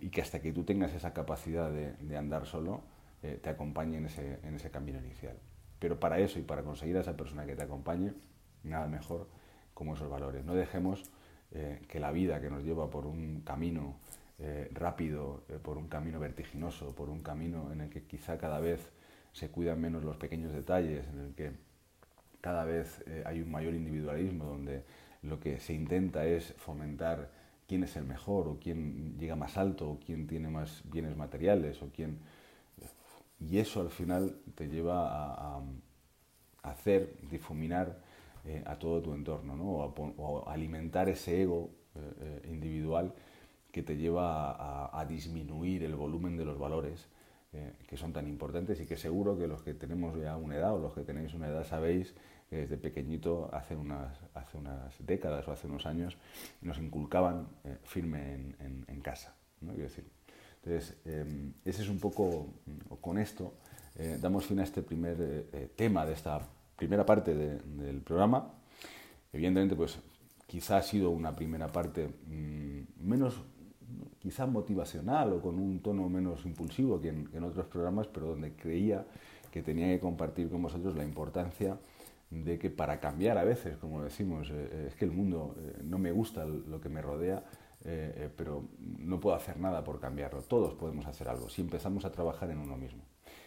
y 0.01 0.09
que 0.09 0.21
hasta 0.23 0.41
que 0.41 0.53
tú 0.53 0.65
tengas 0.65 0.93
esa 0.93 1.13
capacidad 1.13 1.71
de 1.71 2.17
andar 2.17 2.47
solo, 2.47 2.83
eh, 3.23 3.41
te 3.43 3.51
acompañe 3.51 3.99
en 3.99 4.07
ese, 4.07 4.39
en 4.45 4.55
ese 4.55 4.71
camino 4.71 4.99
inicial. 4.99 5.37
Pero 5.81 5.99
para 5.99 6.21
eso 6.21 6.39
y 6.39 6.43
para 6.43 6.63
conseguir 6.63 6.97
a 6.97 7.01
esa 7.01 7.17
persona 7.17 7.47
que 7.47 7.57
te 7.57 7.65
acompañe, 7.65 8.13
nada 8.63 8.87
mejor 8.87 9.29
como 9.75 9.95
esos 9.95 10.09
valores. 10.09 10.45
No 10.45 10.55
dejemos 10.55 11.03
eh, 11.51 11.83
que 11.89 11.99
la 11.99 12.13
vida 12.13 12.41
que 12.41 12.49
nos 12.49 12.63
lleva 12.63 12.91
por 12.91 13.07
un 13.07 13.41
camino 13.41 13.97
eh, 14.39 14.71
rápido, 14.73 15.43
por 15.63 15.79
un 15.79 15.89
camino 15.89 16.21
vertiginoso, 16.21 16.95
por 16.95 17.09
un 17.09 17.21
camino 17.21 17.73
en 17.73 17.81
el 17.81 17.91
que 17.91 18.05
quizá 18.05 18.39
cada 18.39 18.61
vez 18.61 18.89
se 19.33 19.51
cuidan 19.51 19.81
menos 19.81 20.05
los 20.05 20.17
pequeños 20.17 20.53
detalles, 20.53 21.07
en 21.09 21.19
el 21.19 21.35
que 21.35 21.53
cada 22.41 22.65
vez 22.65 23.05
hay 23.25 23.41
un 23.41 23.51
mayor 23.51 23.75
individualismo, 23.75 24.45
donde 24.45 24.85
lo 25.23 25.41
que 25.41 25.59
se 25.59 25.75
intenta 25.75 26.27
es 26.27 26.55
fomentar 26.59 27.31
quién 27.67 27.85
es 27.85 27.97
el 27.97 28.05
mejor 28.05 28.49
o 28.49 28.59
quién 28.59 29.19
llega 29.19 29.37
más 29.37 29.57
alto 29.57 29.91
o 29.91 29.99
quién 29.99 30.27
tiene 30.27 30.49
más 30.49 30.83
bienes 30.91 31.17
materiales 31.17 31.83
o 31.83 31.91
quién 31.95 32.19
y 33.41 33.59
eso 33.59 33.81
al 33.81 33.91
final 33.91 34.37
te 34.55 34.69
lleva 34.69 35.35
a, 35.35 35.63
hacer 36.63 37.17
difuminar 37.31 37.99
eh, 38.45 38.63
a 38.67 38.77
todo 38.77 39.01
tu 39.01 39.15
entorno, 39.15 39.57
¿no? 39.57 39.65
o, 39.65 40.49
a, 40.49 40.53
alimentar 40.53 41.09
ese 41.09 41.43
ego 41.43 41.71
eh, 41.95 42.01
eh, 42.21 42.49
individual 42.51 43.15
que 43.71 43.83
te 43.83 43.97
lleva 43.97 44.99
a, 44.99 45.05
disminuir 45.07 45.85
el 45.85 45.95
volumen 45.95 46.37
de 46.37 46.45
los 46.45 46.59
valores 46.59 47.07
que 47.51 47.97
son 47.97 48.13
tan 48.13 48.27
importantes 48.27 48.79
y 48.81 48.87
que 48.87 48.97
seguro 48.97 49.39
que 49.39 49.47
los 49.47 49.63
que 49.63 49.73
tenemos 49.73 50.19
ya 50.21 50.37
una 50.37 50.57
edad 50.57 50.75
o 50.75 50.79
los 50.79 50.93
que 50.93 51.03
tenéis 51.03 51.33
una 51.33 51.49
edad 51.49 51.67
sabéis 51.67 52.15
que 52.51 52.57
desde 52.57 52.77
pequeñito, 52.77 53.49
hace 53.53 53.75
unas, 53.75 54.19
hace 54.35 54.59
unas 54.59 54.95
décadas 54.99 55.49
o 55.49 55.53
hace 55.53 55.67
unos 55.67 55.87
años, 55.87 56.17
nos 56.61 56.79
inculcaban 56.79 57.49
firme 57.85 58.55
en, 58.61 59.01
casa. 59.01 59.35
¿no? 59.61 59.73
decir, 59.73 60.05
entonces, 60.63 60.97
em, 61.05 61.53
ese 61.65 61.83
es 61.83 61.89
un 61.89 61.99
poco, 61.99 62.47
con 63.01 63.19
esto, 63.19 63.55
eh, 63.97 64.19
damos 64.21 64.47
fin 64.47 64.61
a 64.61 64.65
este 64.65 64.83
primer 64.83 65.17
eh, 65.21 65.47
eh, 65.53 65.69
tema 65.75 66.07
de 66.07 66.13
esta 66.13 66.41
primera 66.77 67.05
parte 67.05 67.35
del 67.35 68.01
programa. 68.03 68.55
Evidentemente, 69.33 69.75
pues 69.75 69.99
quizá 70.47 70.79
ha 70.79 70.83
sido 70.83 71.11
una 71.11 71.35
primera 71.35 71.69
parte 71.69 72.07
mm, 72.07 72.81
menos, 73.01 73.41
quizá 74.19 74.47
motivacional 74.47 75.33
o 75.33 75.41
con 75.41 75.59
un 75.59 75.81
tono 75.81 76.09
menos 76.09 76.45
impulsivo 76.45 77.01
que 77.01 77.09
en, 77.09 77.45
otros 77.45 77.67
programas, 77.67 78.07
pero 78.07 78.29
donde 78.29 78.53
creía 78.53 79.07
que 79.51 79.63
tenía 79.63 79.89
que 79.89 80.01
compartir 80.01 80.51
con 80.51 80.63
vosotros 80.63 80.95
la 80.97 81.05
importancia 81.05 81.79
de 82.31 82.59
que 82.59 82.69
para 82.69 83.01
cambiar 83.01 83.39
a 83.39 83.45
veces, 83.45 83.79
como 83.79 84.03
decimos, 84.03 84.51
es 84.51 84.95
que 84.95 85.07
el 85.07 85.13
mundo 85.13 85.57
no 85.83 85.99
me 85.99 86.13
gusta 86.13 86.45
lo 86.45 86.79
que 86.79 86.91
me 86.91 87.01
rodea, 87.01 87.43
eh, 87.85 88.13
eh, 88.17 88.31
pero 88.37 88.69
no 88.81 89.21
puedo 89.21 89.37
hacer 89.37 89.59
nada 89.59 89.85
por 89.85 90.01
cambiarlo. 90.01 90.43
Todos 90.43 90.75
podemos 90.75 91.07
hacer 91.07 91.29
algo 91.29 91.49
si 91.49 91.63
empezamos 91.63 92.05
a 92.05 92.11
trabajar 92.11 92.51
en 92.51 92.59
uno 92.59 92.77
mismo. 92.77 93.03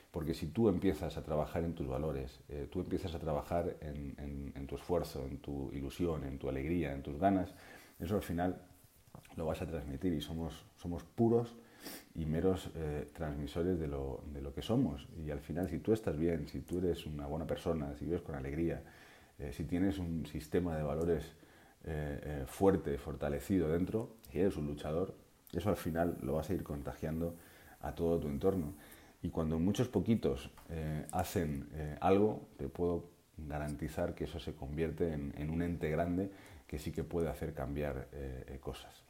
Porque 0.10 0.34
si 0.34 0.47
tú 0.47 0.69
empiezas 0.69 1.17
a 1.17 1.23
trabajar 1.23 1.63
en 1.63 1.73
tus 1.73 1.88
valores, 1.88 2.39
eh, 2.49 2.67
tú 2.69 2.82
empiezas 2.82 3.13
a 3.15 3.19
trabajar 3.19 3.77
en, 3.82 4.67
tu 4.67 4.75
esfuerzo, 4.75 5.25
en 5.25 5.38
tu 5.38 5.71
ilusión, 5.73 6.23
en 6.23 6.38
tu 6.38 6.49
alegría, 6.49 6.93
en 6.93 7.01
tus 7.01 7.17
ganas, 7.17 7.54
eso 7.99 8.15
al 8.15 8.21
final 8.21 8.62
lo 9.36 9.46
vas 9.46 9.62
a 9.62 9.67
transmitir 9.67 10.13
y 10.13 10.22
somos, 10.22 10.65
somos 10.76 11.04
puros 11.04 11.56
y 12.13 12.26
meros 12.26 12.70
transmisores 13.13 13.80
de 13.80 13.88
lo, 13.88 14.24
de 14.34 14.41
lo, 14.41 14.54
que 14.54 14.62
somos. 14.62 15.08
Y 15.26 15.32
al 15.32 15.39
final, 15.39 15.67
si 15.70 15.80
tú 15.80 15.94
estás 15.94 16.17
bien, 16.17 16.48
si 16.48 16.60
tú 16.62 16.78
eres 16.78 17.06
una 17.06 17.26
buena 17.26 17.48
persona, 17.48 17.96
si 17.98 18.06
vives 18.06 18.22
con 18.22 18.36
alegría, 18.36 18.84
si 19.52 19.63
tienes 19.63 19.98
un 19.98 20.28
sistema 20.28 20.78
de 20.78 20.84
valores 20.84 21.34
fuerte, 22.46 22.98
fortalecido 23.00 23.70
dentro, 23.70 24.15
si 24.30 24.39
eres 24.39 24.58
un 24.58 24.67
luchador, 24.67 25.15
eso 25.54 25.70
al 25.70 25.78
final 25.78 26.17
lo 26.22 26.34
vas 26.34 26.50
a 26.50 26.54
ir 26.54 26.63
contagiando 26.63 27.36
a 27.82 27.94
todo 27.94 28.20
tu 28.20 28.28
entorno. 28.28 28.74
Y 29.22 29.30
cuando 29.30 29.60
muchos 29.60 29.88
poquitos 29.88 30.50
eh, 30.70 31.06
hacen 31.12 31.70
eh, 31.74 31.98
algo, 32.00 32.48
te 32.58 32.70
puedo 32.70 33.10
garantizar 33.38 34.15
que 34.15 34.26
eso 34.26 34.39
se 34.39 34.54
convierte 34.54 35.13
en, 35.13 35.50
un 35.50 35.62
ente 35.62 35.89
grande 35.89 36.32
que 36.67 36.80
sí 36.80 36.91
que 36.91 37.04
puede 37.04 37.30
hacer 37.30 37.54
cambiar 37.54 38.08
eh, 38.13 38.58
cosas. 38.62 39.04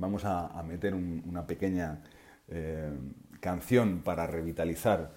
Vamos 0.00 0.24
a, 0.24 0.62
meter 0.66 0.94
una 0.94 1.46
pequeña 1.46 2.02
canción 3.40 4.00
para 4.02 4.26
revitalizar 4.26 5.12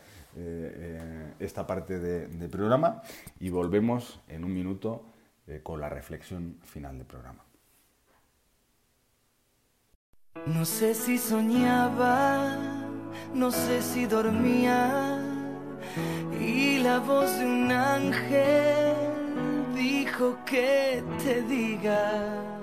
esta 1.39 1.65
parte 1.65 1.99
del 1.99 2.49
programa 2.49 3.01
y 3.39 3.49
volvemos 3.49 4.19
en 4.27 4.43
un 4.43 4.53
minuto 4.53 5.05
con 5.63 5.79
la 5.79 5.89
reflexión 5.89 6.57
final 6.63 6.97
del 6.97 7.07
programa. 7.07 7.43
No 10.47 10.65
sé 10.65 10.93
si 10.95 11.17
soñaba, 11.17 12.57
no 13.33 13.51
sé 13.51 13.81
si 13.81 14.05
dormía 14.05 15.17
y 16.41 16.79
la 16.79 16.99
voz 16.99 17.37
de 17.37 17.45
un 17.45 17.71
ángel 17.71 18.95
dijo 19.75 20.37
que 20.45 21.03
te 21.23 21.41
diga, 21.43 22.62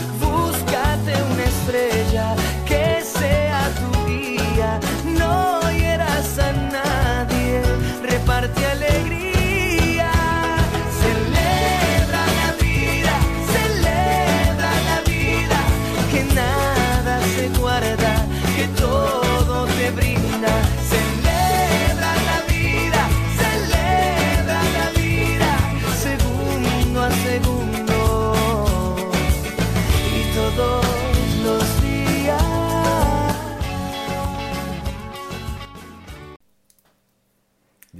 Búscate 1.01 1.23
una 1.33 1.43
estrella 1.45 2.35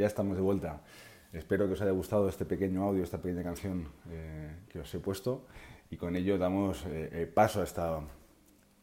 Ya 0.02 0.08
estamos 0.08 0.36
de 0.36 0.42
vuelta. 0.42 0.82
Espero 1.32 1.68
que 1.68 1.74
os 1.74 1.82
haya 1.82 1.92
gustado 1.92 2.28
este 2.28 2.44
pequeño 2.44 2.82
audio, 2.82 3.04
esta 3.04 3.22
pequeña 3.22 3.44
canción 3.44 3.86
eh, 4.10 4.50
que 4.68 4.80
os 4.80 4.92
he 4.96 5.00
puesto 5.00 5.46
y 5.92 5.96
con 5.96 6.16
ello 6.16 6.40
damos 6.40 6.84
eh, 6.88 7.10
eh, 7.12 7.28
paso 7.32 7.62
a 7.62 8.02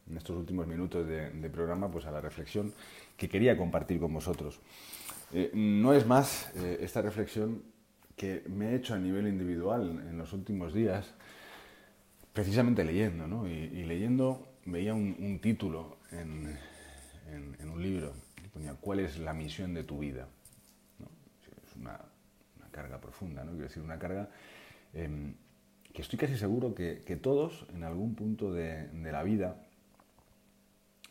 en 0.09 0.15
estos 0.15 0.37
últimos 0.37 0.65
minutos 0.65 1.05
de, 1.05 1.49
programa 1.49 1.91
pues 1.91 2.05
a 2.05 2.11
la 2.11 2.21
reflexión 2.21 2.73
que 3.17 3.27
quería 3.27 3.57
compartir 3.57 3.99
con 3.99 4.13
vosotros. 4.13 4.61
no 5.53 5.93
es 5.93 6.07
más 6.07 6.55
esta 6.55 7.01
reflexión 7.01 7.63
que 8.15 8.43
me 8.47 8.69
he 8.69 8.75
hecho 8.75 8.93
a 8.93 8.97
nivel 8.97 9.27
individual 9.27 10.05
en 10.09 10.17
los 10.17 10.31
últimos 10.31 10.73
días, 10.73 11.13
precisamente 12.31 12.85
leyendo, 12.85 13.27
¿no? 13.27 13.45
Y, 13.45 13.83
leyendo 13.83 14.47
veía 14.65 14.93
un, 14.93 15.39
título 15.41 15.97
en, 16.13 16.57
un 17.69 17.83
libro 17.83 18.13
que 18.41 18.47
ponía 18.47 18.73
¿Cuál 18.75 19.01
es 19.01 19.19
la 19.19 19.33
misión 19.33 19.73
de 19.73 19.83
tu 19.83 19.99
vida? 19.99 20.29
Carga 22.79 23.01
profunda, 23.01 23.43
¿no? 23.43 23.51
Quiero 23.51 23.67
decir, 23.67 23.83
una 23.83 23.99
carga 23.99 24.29
em, 24.93 25.33
que 25.93 26.01
estoy 26.01 26.17
casi 26.17 26.37
seguro 26.37 26.73
que, 26.73 27.19
todos 27.21 27.65
en 27.73 27.83
algún 27.83 28.15
punto 28.15 28.53
de, 28.53 28.89
la 29.11 29.21
vida, 29.21 29.57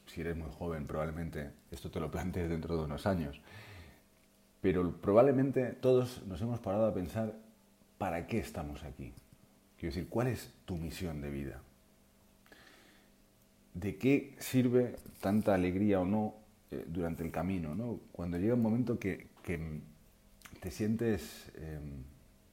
si 0.06 0.22
eres 0.22 0.34
muy 0.34 0.50
joven 0.50 0.86
probablemente 0.86 1.50
esto 1.70 1.90
te 1.90 2.00
lo 2.00 2.10
plantees 2.10 2.48
dentro 2.48 2.74
de 2.74 2.84
unos 2.84 3.06
años, 3.06 3.38
pero 4.62 4.98
probablemente 4.98 5.72
todos 5.74 6.22
nos 6.26 6.40
hemos 6.40 6.58
parado 6.60 6.86
a 6.86 6.94
pensar 6.94 7.34
¿para 7.98 8.26
qué 8.26 8.38
estamos 8.38 8.82
aquí? 8.82 9.12
Quiero 9.76 9.94
decir, 9.94 10.08
¿cuál 10.08 10.28
es 10.28 10.50
tu 10.64 10.78
misión 10.78 11.20
de 11.20 11.30
vida? 11.30 11.60
¿De 13.74 13.96
qué 13.96 14.34
sirve 14.38 14.96
tanta 15.20 15.54
alegría 15.54 16.00
o 16.00 16.06
no 16.06 16.34
eh, 16.70 16.84
durante 16.88 17.22
el 17.22 17.30
camino? 17.30 17.74
¿no? 17.74 18.00
Cuando 18.10 18.38
llega 18.38 18.54
un 18.54 18.62
momento 18.62 18.98
que, 18.98 19.28
te 20.60 20.70
sientes 20.70 21.50
em, 21.56 22.04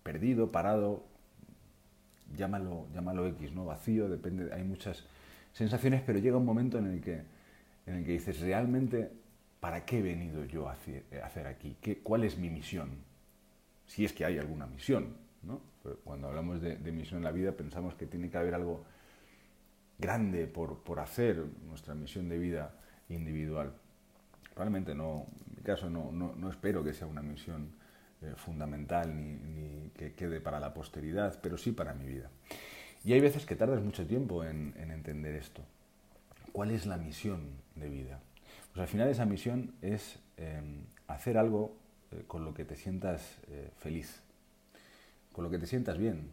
perdido, 0.03 0.51
parado, 0.51 1.05
llámalo, 2.35 2.87
llámalo 2.93 3.27
X, 3.27 3.53
¿no? 3.53 3.65
vacío, 3.65 4.09
depende, 4.09 4.53
hay 4.53 4.63
muchas 4.63 5.05
sensaciones, 5.53 6.01
pero 6.05 6.19
llega 6.19 6.37
un 6.37 6.45
momento 6.45 6.77
en 6.77 6.87
el 6.87 7.01
que, 7.01 7.21
en 7.85 7.95
el 7.95 8.05
que 8.05 8.11
dices, 8.11 8.39
realmente, 8.41 9.11
¿para 9.59 9.85
qué 9.85 9.99
he 9.99 10.01
venido 10.01 10.45
yo 10.45 10.67
a 10.67 10.73
hacer, 10.73 11.47
aquí? 11.47 11.77
¿Qué, 11.81 11.99
¿Cuál 11.99 12.23
es 12.23 12.37
mi 12.37 12.49
misión? 12.49 12.89
Si 13.87 14.05
es 14.05 14.13
que 14.13 14.25
hay 14.25 14.37
alguna 14.37 14.67
misión. 14.67 15.25
Cuando 16.03 16.27
hablamos 16.27 16.61
de, 16.61 16.77
misión 16.91 17.19
en 17.19 17.23
la 17.25 17.31
vida 17.31 17.51
pensamos 17.51 17.93
que 17.93 18.07
tiene 18.07 18.29
que 18.29 18.37
haber 18.37 18.55
algo 18.55 18.83
grande 19.99 20.47
por, 20.47 20.99
hacer, 20.99 21.45
nuestra 21.67 21.93
misión 21.93 22.27
de 22.27 22.39
vida 22.39 22.73
individual. 23.09 23.73
Probablemente 24.53 24.95
no, 24.95 25.27
en 25.47 25.55
mi 25.57 25.61
caso 25.61 25.89
no, 25.89 26.49
espero 26.49 26.83
que 26.83 26.93
sea 26.93 27.07
una 27.07 27.21
misión 27.21 27.69
eh, 28.25 28.33
fundamental 28.35 29.15
ni, 29.15 29.89
que 29.97 30.13
quede 30.13 30.41
para 30.41 30.59
la 30.59 30.73
posteridad, 30.73 31.39
pero 31.41 31.57
sí 31.57 31.71
para 31.71 31.93
mi 31.93 32.07
vida. 32.07 32.29
Y 33.03 33.13
hay 33.13 33.19
veces 33.19 33.45
que 33.45 33.55
tardas 33.55 33.83
mucho 33.83 34.05
tiempo 34.07 34.43
en, 34.43 34.73
entender 34.77 35.35
esto. 35.35 35.61
¿Cuál 36.51 36.71
es 36.71 36.85
la 36.85 36.97
misión 36.97 37.41
de 37.75 37.87
vida? 37.87 38.19
Pues 38.73 38.81
al 38.81 38.87
final 38.87 39.09
esa 39.09 39.25
misión 39.25 39.73
es 39.81 40.19
em, 40.37 40.85
hacer 41.07 41.37
algo 41.37 41.75
eh, 42.11 42.23
con 42.27 42.45
lo 42.45 42.53
que 42.53 42.65
te 42.65 42.75
sientas 42.75 43.37
eh, 43.47 43.69
feliz, 43.77 44.21
con 45.31 45.43
lo 45.43 45.51
que 45.51 45.59
te 45.59 45.67
sientas 45.67 45.97
bien. 45.97 46.29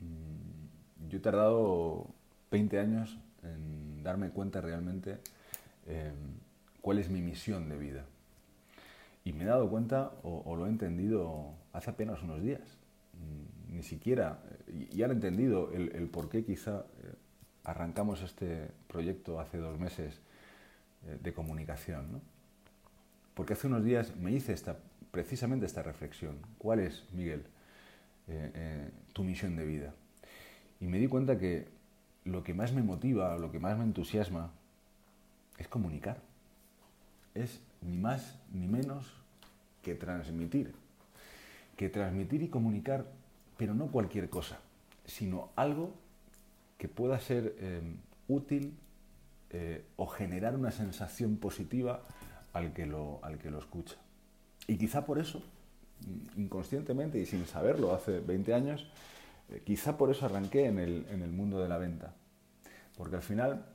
Mm, 0.00 1.08
yo 1.08 1.18
he 1.18 1.20
tardado 1.20 2.06
20 2.50 2.78
años 2.80 3.18
en 3.44 4.02
darme 4.02 4.30
cuenta 4.30 4.60
realmente 4.60 5.18
em, 5.86 6.14
cuál 6.80 6.98
es 6.98 7.08
mi 7.08 7.20
misión 7.20 7.68
de 7.68 7.78
vida. 7.78 8.04
Y 9.24 9.32
me 9.32 9.44
he 9.44 9.46
dado 9.46 9.68
cuenta 9.68 10.12
o, 10.22 10.56
lo 10.56 10.66
he 10.66 10.68
entendido 10.68 11.54
hace 11.72 11.90
apenas 11.90 12.22
unos 12.22 12.42
días. 12.42 12.78
Mm, 13.14 13.76
ni 13.76 13.82
siquiera, 13.82 14.42
y 14.68 15.02
han 15.02 15.12
entendido 15.12 15.70
el, 15.72 16.08
por 16.08 16.28
qué 16.28 16.44
quizá 16.44 16.86
eh, 17.02 17.14
arrancamos 17.64 18.22
este 18.22 18.68
proyecto 18.88 19.38
hace 19.38 19.58
dos 19.58 19.78
meses 19.78 20.20
eh, 21.06 21.18
de 21.22 21.32
comunicación. 21.32 22.20
Porque 23.34 23.52
hace 23.52 23.66
unos 23.66 23.84
días 23.84 24.16
me 24.16 24.32
hice 24.32 24.52
esta, 24.52 24.76
precisamente 25.10 25.66
esta 25.66 25.82
reflexión. 25.82 26.36
¿Cuál 26.58 26.80
es, 26.80 27.04
Miguel? 27.12 27.44
Eh, 28.28 28.50
eh, 28.54 28.90
tu 29.12 29.24
misión 29.24 29.56
de 29.56 29.64
vida. 29.64 29.94
Y 30.80 30.86
me 30.86 30.98
di 30.98 31.08
cuenta 31.08 31.38
que 31.38 31.68
lo 32.24 32.44
que 32.44 32.54
más 32.54 32.72
me 32.72 32.82
motiva, 32.82 33.36
lo 33.38 33.50
que 33.50 33.58
más 33.58 33.76
me 33.76 33.84
entusiasma, 33.84 34.52
es 35.58 35.68
comunicar. 35.68 36.18
Es 37.34 37.60
ni 37.82 37.96
más 37.96 38.38
ni 38.52 38.66
menos 38.66 39.12
que 39.82 39.94
transmitir. 39.94 40.74
Que 41.76 41.88
transmitir 41.88 42.42
y 42.42 42.48
comunicar, 42.48 43.06
pero 43.56 43.74
no 43.74 43.86
cualquier 43.86 44.28
cosa, 44.28 44.58
sino 45.04 45.50
algo 45.56 45.94
que 46.78 46.88
pueda 46.88 47.18
ser 47.20 47.56
eh, 47.58 47.80
útil 48.28 48.76
o 49.96 50.06
generar 50.06 50.54
una 50.54 50.70
sensación 50.70 51.36
positiva 51.36 52.04
al 52.52 52.72
que, 52.72 52.86
lo, 52.86 53.18
al 53.24 53.38
que 53.38 53.50
lo 53.50 53.58
escucha. 53.58 53.96
Y 54.68 54.76
quizá 54.76 55.04
por 55.04 55.18
eso 55.18 55.42
inconscientemente 56.36 57.18
y 57.18 57.26
sin 57.26 57.46
saberlo 57.46 57.94
hace 57.94 58.20
20 58.20 58.54
años, 58.54 58.86
eh, 59.50 59.62
quizá 59.64 59.96
por 59.96 60.10
eso 60.10 60.26
arranqué 60.26 60.66
en 60.66 60.78
el, 60.78 61.06
en 61.10 61.22
el, 61.22 61.30
mundo 61.30 61.60
de 61.60 61.68
la 61.68 61.78
venta. 61.78 62.14
Porque 62.96 63.16
al 63.16 63.22
final 63.22 63.66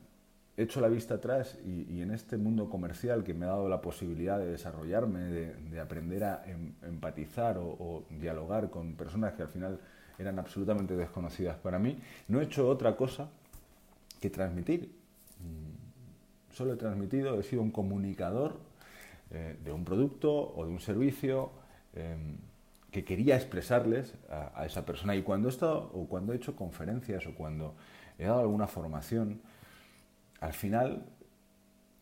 he 0.58 0.64
hecho 0.64 0.80
la 0.82 0.88
vista 0.88 1.16
atrás 1.16 1.58
y, 1.66 2.02
en 2.02 2.12
este 2.12 2.38
mundo 2.38 2.70
comercial 2.70 3.24
que 3.24 3.34
me 3.34 3.46
ha 3.46 3.50
dado 3.50 3.68
la 3.68 3.82
posibilidad 3.82 4.40
de 4.40 4.52
desarrollarme, 4.52 5.20
de, 5.20 5.80
aprender 5.80 6.24
a 6.24 6.44
em, 6.46 6.74
empatizar 6.84 7.58
o, 7.58 8.04
dialogar 8.10 8.70
con 8.70 8.96
personas 8.96 9.34
que 9.34 9.42
al 9.42 9.50
final 9.50 9.80
eran 10.18 10.40
absolutamente 10.40 10.96
desconocidas 10.96 11.58
para 11.58 11.78
mí, 11.78 11.98
no 12.30 12.40
he 12.40 12.46
hecho 12.46 12.68
otra 12.70 12.96
cosa 12.96 13.30
que 14.22 14.30
transmitir. 14.30 14.90
Mm, 15.40 16.54
solo 16.54 16.74
he 16.74 16.78
transmitido, 16.78 17.38
he 17.40 17.44
sido 17.44 17.62
un 17.62 17.72
comunicador 17.72 18.58
eh, 19.32 19.58
de 19.62 19.72
un 19.74 19.84
producto 19.84 20.54
o 20.56 20.66
de 20.66 20.72
un 20.72 20.80
servicio 20.80 21.52
Em, 21.96 22.38
que 22.92 23.04
quería 23.04 23.36
expresarles 23.36 24.14
a, 24.30 24.66
esa 24.66 24.86
persona. 24.86 25.18
Y 25.18 25.22
cuando 25.22 25.50
he, 25.50 25.52
estado, 25.52 25.92
o 25.94 26.08
cuando 26.08 26.32
he 26.32 26.38
hecho 26.38 26.56
conferencias 26.56 27.28
o 27.28 27.36
cuando 27.36 27.76
he 28.18 28.24
dado 28.24 28.40
alguna 28.40 28.68
formación, 28.68 29.42
al 30.46 30.54
final, 30.54 31.04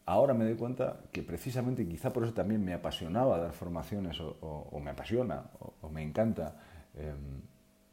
ahora 0.05 0.33
me 0.33 0.43
doy 0.43 0.55
cuenta 0.55 0.99
que 1.13 1.23
precisamente, 1.23 1.87
quizá 1.87 2.11
por 2.11 2.25
eso 2.25 2.33
también 2.33 2.63
me 2.63 2.73
apasionaba 2.73 3.37
dar 3.39 3.53
formaciones 3.53 4.19
o, 4.19 4.79
me 4.83 4.91
apasiona 4.91 5.45
o, 5.81 5.87
me 5.89 6.03
encanta 6.03 6.59
em, 6.93 7.39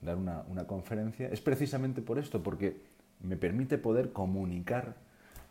dar 0.01 0.17
una, 0.17 0.65
conferencia, 0.67 1.29
es 1.29 1.41
precisamente 1.41 2.03
por 2.03 2.19
esto, 2.19 2.43
porque 2.43 2.83
me 3.21 3.37
permite 3.37 3.79
poder 3.79 4.13
comunicar 4.13 4.97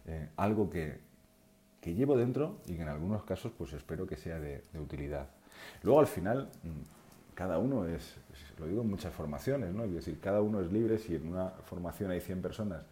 eh, 0.05 0.27
algo 0.35 0.69
que, 0.69 0.99
que, 1.79 1.93
llevo 1.93 2.17
dentro 2.17 2.57
y 2.67 2.75
que 2.75 2.81
en 2.81 2.89
algunos 2.89 3.23
casos 3.23 3.53
pues 3.57 3.71
espero 3.71 4.05
que 4.05 4.17
sea 4.17 4.38
de 4.38 4.62
utilidad. 4.81 5.29
Luego 5.81 6.01
al 6.01 6.07
final, 6.07 6.49
mm, 6.63 7.35
cada 7.35 7.57
uno 7.57 7.85
es, 7.85 8.17
lo 8.57 8.67
digo 8.67 8.81
en 8.81 8.89
muchas 8.89 9.13
formaciones, 9.13 9.73
¿no? 9.73 9.85
Es 9.85 9.93
decir, 9.93 10.19
cada 10.19 10.41
uno 10.41 10.59
es 10.59 10.69
libre 10.73 10.97
si 10.97 11.15
en 11.15 11.25
una 11.25 11.51
formación 11.63 12.12
hay 12.12 12.19
100 12.19 12.41
personas 12.41 12.83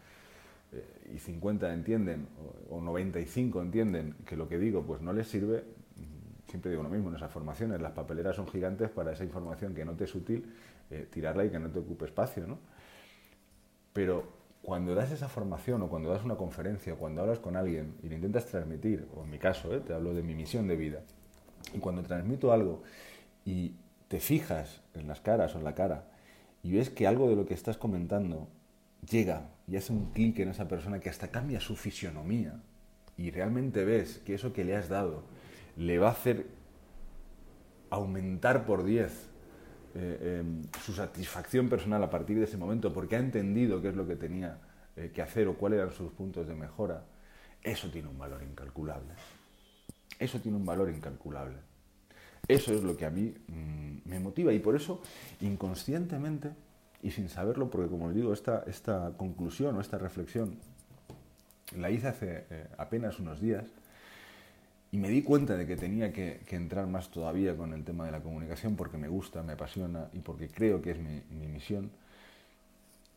eh, 0.71 1.13
y 1.15 1.19
50 1.19 1.73
entienden 1.73 2.27
o, 2.69 2.81
95 2.81 3.61
entienden 3.61 4.15
que 4.25 4.35
lo 4.35 4.47
que 4.47 4.57
digo 4.57 4.83
pues 4.83 5.01
no 5.01 5.13
les 5.13 5.27
sirve, 5.27 5.63
mm, 5.95 6.49
siempre 6.49 6.71
digo 6.71 6.83
lo 6.83 6.89
mismo, 6.89 7.09
en 7.09 7.15
esas 7.15 7.31
formaciones 7.31 7.81
las 7.81 7.93
papeleras 7.93 8.35
son 8.35 8.47
gigantes 8.47 8.89
para 8.89 9.13
esa 9.13 9.23
información 9.23 9.73
que 9.73 9.85
no 9.85 9.93
te 9.93 10.05
es 10.05 10.15
útil, 10.15 10.53
eh, 10.89 11.07
tirarla 11.09 11.45
y 11.45 11.49
que 11.49 11.59
no 11.59 11.69
te 11.69 11.79
ocupe 11.79 12.05
espacio, 12.05 12.47
¿no? 12.47 12.59
Pero 13.93 14.37
cuando 14.61 14.93
das 14.93 15.11
esa 15.11 15.29
formación 15.29 15.81
o 15.81 15.87
cuando 15.87 16.09
das 16.09 16.23
una 16.23 16.35
conferencia 16.35 16.93
o 16.93 16.97
cuando 16.97 17.21
hablas 17.21 17.39
con 17.39 17.55
alguien 17.55 17.95
y 18.03 18.09
le 18.09 18.15
intentas 18.15 18.45
transmitir, 18.45 19.07
o 19.15 19.23
en 19.23 19.29
mi 19.29 19.39
caso, 19.39 19.73
¿eh? 19.73 19.79
te 19.79 19.93
hablo 19.93 20.13
de 20.13 20.21
mi 20.21 20.35
misión 20.35 20.67
de 20.67 20.75
vida, 20.75 21.01
y 21.73 21.79
cuando 21.79 22.03
transmito 22.03 22.51
algo 22.51 22.83
y 23.45 23.75
te 24.07 24.19
fijas 24.19 24.81
en 24.93 25.07
las 25.07 25.21
caras 25.21 25.55
o 25.55 25.57
en 25.57 25.63
la 25.63 25.75
cara 25.75 26.05
y 26.63 26.71
ves 26.73 26.89
que 26.89 27.07
algo 27.07 27.29
de 27.29 27.35
lo 27.35 27.45
que 27.45 27.53
estás 27.53 27.77
comentando 27.77 28.47
llega 29.09 29.49
y 29.67 29.75
hace 29.75 29.93
un 29.93 30.11
clic 30.11 30.39
en 30.39 30.49
esa 30.49 30.67
persona 30.67 30.99
que 30.99 31.09
hasta 31.09 31.29
cambia 31.29 31.59
su 31.59 31.75
fisionomía 31.75 32.61
y 33.17 33.31
realmente 33.31 33.83
ves 33.83 34.19
que 34.19 34.35
eso 34.35 34.53
que 34.53 34.63
le 34.63 34.75
has 34.75 34.89
dado 34.89 35.23
le 35.75 35.99
va 35.99 36.09
a 36.09 36.11
hacer 36.11 36.47
aumentar 37.89 38.65
por 38.65 38.83
10 38.83 39.29
eh, 39.95 40.39
em, 40.39 40.63
su 40.83 40.93
satisfacción 40.93 41.69
personal 41.69 42.03
a 42.03 42.09
partir 42.09 42.37
de 42.37 42.43
ese 42.43 42.57
momento 42.57 42.93
porque 42.93 43.15
ha 43.15 43.19
entendido 43.19 43.81
qué 43.81 43.89
es 43.89 43.95
lo 43.95 44.07
que 44.07 44.15
tenía 44.15 44.59
eh, 44.95 45.11
que 45.13 45.21
hacer 45.21 45.47
o 45.47 45.57
cuáles 45.57 45.79
eran 45.79 45.91
sus 45.91 46.11
puntos 46.11 46.47
de 46.47 46.55
mejora, 46.55 47.05
eso 47.61 47.89
tiene 47.89 48.07
un 48.07 48.17
valor 48.17 48.43
incalculable. 48.43 49.13
Eso 50.19 50.39
tiene 50.39 50.57
un 50.57 50.65
valor 50.65 50.89
incalculable. 50.89 51.57
Eso 52.47 52.73
es 52.73 52.83
lo 52.83 52.95
que 52.95 53.05
a 53.05 53.09
mí 53.09 53.33
mm, 53.47 54.09
me 54.09 54.19
motiva 54.19 54.53
y 54.53 54.59
por 54.59 54.75
eso 54.75 55.01
inconscientemente 55.41 56.51
y 57.01 57.11
sin 57.11 57.29
saberlo, 57.29 57.69
porque 57.69 57.89
como 57.89 58.07
les 58.07 58.15
digo, 58.15 58.33
esta, 58.33 58.63
esta 58.67 59.13
conclusión 59.17 59.75
o 59.75 59.81
esta 59.81 59.97
reflexión 59.97 60.57
la 61.75 61.89
hice 61.89 62.07
hace 62.07 62.45
eh, 62.49 62.67
apenas 62.77 63.19
unos 63.19 63.41
días 63.41 63.65
y 64.91 64.97
me 64.97 65.09
di 65.09 65.21
cuenta 65.21 65.57
de 65.57 65.67
que 65.67 65.75
tenía 65.75 66.13
que, 66.13 66.39
entrar 66.49 66.87
más 66.87 67.09
todavía 67.09 67.55
con 67.57 67.73
el 67.73 67.83
tema 67.83 68.05
de 68.05 68.11
la 68.11 68.21
comunicación 68.21 68.75
porque 68.75 68.97
me 68.97 69.09
gusta, 69.09 69.43
me 69.43 69.53
apasiona 69.53 70.07
y 70.13 70.19
porque 70.19 70.47
creo 70.47 70.81
que 70.81 70.91
es 70.91 70.97
mi, 70.97 71.47
misión. 71.47 71.91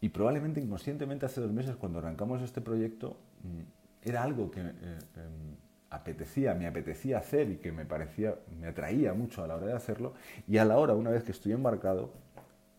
Y 0.00 0.08
probablemente 0.08 0.60
inconscientemente 0.60 1.26
hace 1.26 1.40
dos 1.40 1.52
meses 1.52 1.76
cuando 1.76 1.98
arrancamos 1.98 2.42
este 2.42 2.60
proyecto 2.60 3.16
mm, 3.42 4.08
era 4.08 4.22
algo 4.22 4.50
que... 4.50 4.60
Eh, 4.60 4.98
em, 5.16 5.70
apetecía, 5.90 6.54
me 6.54 6.66
apetecía 6.66 7.18
hacer 7.18 7.50
y 7.50 7.56
que 7.56 7.72
me 7.72 7.84
parecía, 7.84 8.36
me 8.60 8.68
atraía 8.68 9.12
mucho 9.12 9.42
a 9.42 9.48
la 9.48 9.56
hora 9.56 9.66
de 9.66 9.72
hacerlo, 9.72 10.14
y 10.46 10.58
a 10.58 10.64
la 10.64 10.78
hora, 10.78 10.94
una 10.94 11.10
vez 11.10 11.24
que 11.24 11.32
estoy 11.32 11.52
embarcado, 11.52 12.12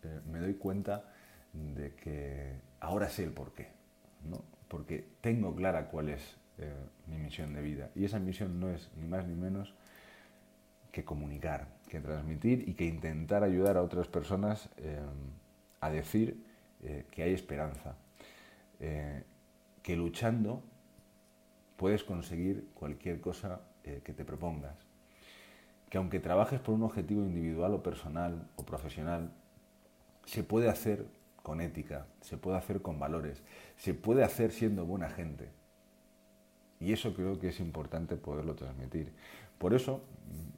eh, 0.04 0.22
me 0.32 0.40
doy 0.40 0.56
cuenta 0.56 1.04
de 1.54 1.94
que 1.96 2.56
ahora 2.80 3.10
sé 3.10 3.24
el 3.24 3.32
porqué, 3.32 3.68
¿no? 4.30 4.44
porque 4.68 5.06
tengo 5.20 5.54
clara 5.54 5.88
cuál 5.88 6.10
es 6.10 6.38
eh, 6.58 6.74
mi 7.08 7.18
misión 7.18 7.54
de 7.54 7.62
vida, 7.62 7.90
y 7.94 8.06
esa 8.06 8.20
misión 8.20 8.60
no 8.60 8.70
es 8.70 8.90
ni 8.96 9.08
más 9.08 9.28
ni 9.28 9.36
menos 9.36 9.74
que 10.92 11.04
comunicar, 11.04 11.68
que 11.90 12.00
transmitir 12.00 12.68
y 12.68 12.74
que 12.74 12.86
intentar 12.86 13.44
ayudar 13.44 13.78
a 13.78 13.82
otras 13.82 14.08
personas 14.08 14.70
eh, 14.78 15.00
a 15.80 15.90
decir 15.90 16.50
que 17.12 17.22
hay 17.22 17.32
esperanza, 17.32 17.94
que 18.80 19.96
luchando 19.96 20.64
puedes 21.78 22.04
conseguir 22.04 22.70
cualquier 22.74 23.22
cosa 23.22 23.62
que 23.84 24.14
te 24.14 24.26
propongas. 24.26 24.76
Que 25.92 26.00
aunque 26.00 26.20
trabajes 26.20 26.60
por 26.60 26.74
un 26.74 26.82
objetivo 26.82 27.22
individual 27.22 27.76
o 27.76 27.84
personal 27.84 28.48
o 28.56 28.66
profesional, 28.66 29.32
se 30.26 30.44
puede 30.44 30.70
hacer 30.70 31.06
con 31.44 31.62
ética, 31.62 32.06
se 32.22 32.38
puede 32.38 32.58
hacer 32.58 32.82
con 32.82 33.00
valores, 33.00 33.42
se 33.78 33.94
puede 33.94 34.24
hacer 34.24 34.52
siendo 34.52 34.86
buena 34.86 35.10
gente. 35.10 35.50
Y 36.80 36.94
eso 36.94 37.14
creo 37.14 37.40
que 37.40 37.50
es 37.50 37.60
importante 37.60 38.16
poderlo 38.16 38.56
transmitir. 38.56 39.14
Por 39.58 39.74
eso, 39.74 40.02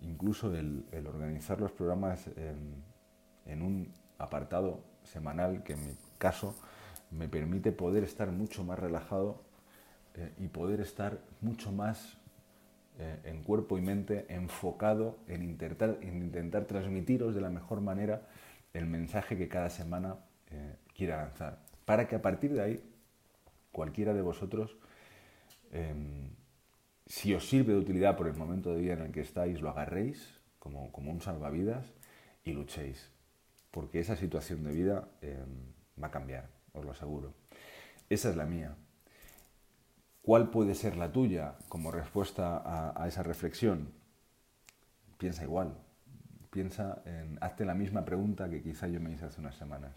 incluso 0.01 0.53
el, 0.55 0.85
organizar 1.07 1.59
los 1.59 1.71
programas 1.71 2.27
en, 3.45 3.61
un 3.61 3.91
apartado 4.17 4.81
semanal, 5.03 5.63
que 5.63 5.73
en 5.73 5.85
mi 5.85 5.93
caso 6.17 6.55
me 7.11 7.27
permite 7.27 7.71
poder 7.71 8.03
estar 8.03 8.31
mucho 8.31 8.63
más 8.63 8.79
relajado 8.79 9.41
eh, 10.15 10.31
y 10.37 10.47
poder 10.47 10.79
estar 10.79 11.19
mucho 11.41 11.71
más 11.71 12.17
eh, 12.97 13.19
en 13.25 13.43
cuerpo 13.43 13.77
y 13.77 13.81
mente 13.81 14.25
enfocado 14.29 15.17
en 15.27 15.43
intentar 15.43 16.65
transmitiros 16.65 17.35
de 17.35 17.41
la 17.41 17.49
mejor 17.49 17.81
manera 17.81 18.21
el 18.73 18.85
mensaje 18.85 19.37
que 19.37 19.47
cada 19.47 19.69
semana 19.69 20.17
eh, 20.51 20.75
quiera 20.95 21.23
lanzar. 21.23 21.59
Para 21.85 22.07
que 22.07 22.15
a 22.15 22.21
partir 22.21 22.53
de 22.53 22.61
ahí, 22.61 22.83
cualquiera 23.71 24.13
de 24.13 24.21
vosotros, 24.21 24.75
em, 25.71 26.29
si 27.05 27.33
os 27.33 27.47
sirve 27.47 27.73
de 27.73 27.79
utilidad 27.79 28.17
por 28.17 28.27
el 28.27 28.35
momento 28.35 28.73
de 28.73 28.81
vida 28.81 28.93
en 28.93 29.01
el 29.01 29.11
que 29.11 29.21
estáis, 29.21 29.61
lo 29.61 29.69
agarréis 29.69 30.39
como, 30.59 30.91
como 30.91 31.11
un 31.11 31.21
salvavidas 31.21 31.85
y 32.43 32.53
luchéis. 32.53 33.09
Porque 33.71 33.99
esa 33.99 34.15
situación 34.15 34.63
de 34.63 34.71
vida 34.71 35.07
em, 35.21 35.73
va 36.01 36.07
a 36.07 36.11
cambiar, 36.11 36.49
os 36.73 36.85
lo 36.85 36.91
aseguro. 36.91 37.33
Esa 38.09 38.29
es 38.29 38.35
la 38.35 38.45
mía. 38.45 38.75
¿Cuál 40.23 40.51
puede 40.51 40.73
ser 40.73 40.95
la 40.95 41.11
tuya 41.11 41.55
como 41.67 41.91
respuesta 41.91 42.61
a, 42.95 43.07
esa 43.09 43.23
reflexión? 43.23 43.91
Piensa 45.17 45.43
igual. 45.43 45.75
Piensa 46.53 47.01
en, 47.05 47.39
hazte 47.41 47.65
la 47.65 47.73
misma 47.73 48.05
pregunta 48.05 48.47
que 48.47 48.61
quizá 48.61 48.87
yo 48.87 49.01
me 49.01 49.11
hice 49.11 49.25
hace 49.25 49.41
unas 49.41 49.55
semanas. 49.55 49.91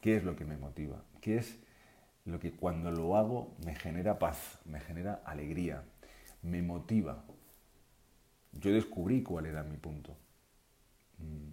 ¿Qué 0.00 0.14
es 0.14 0.22
lo 0.22 0.36
que 0.36 0.44
me 0.44 0.56
motiva? 0.56 1.02
¿Qué 1.20 1.38
es 1.38 1.58
lo 2.26 2.38
que 2.38 2.52
cuando 2.52 2.92
lo 2.92 3.16
hago 3.16 3.56
me 3.64 3.74
genera 3.74 4.16
paz, 4.20 4.60
me 4.64 4.78
genera 4.78 5.20
alegría, 5.24 5.82
me 6.42 6.62
motiva? 6.62 7.24
Yo 8.52 8.72
descubrí 8.72 9.24
cuál 9.24 9.46
era 9.46 9.64
mi 9.64 9.78
punto. 9.78 10.16
Mm, 11.18 11.50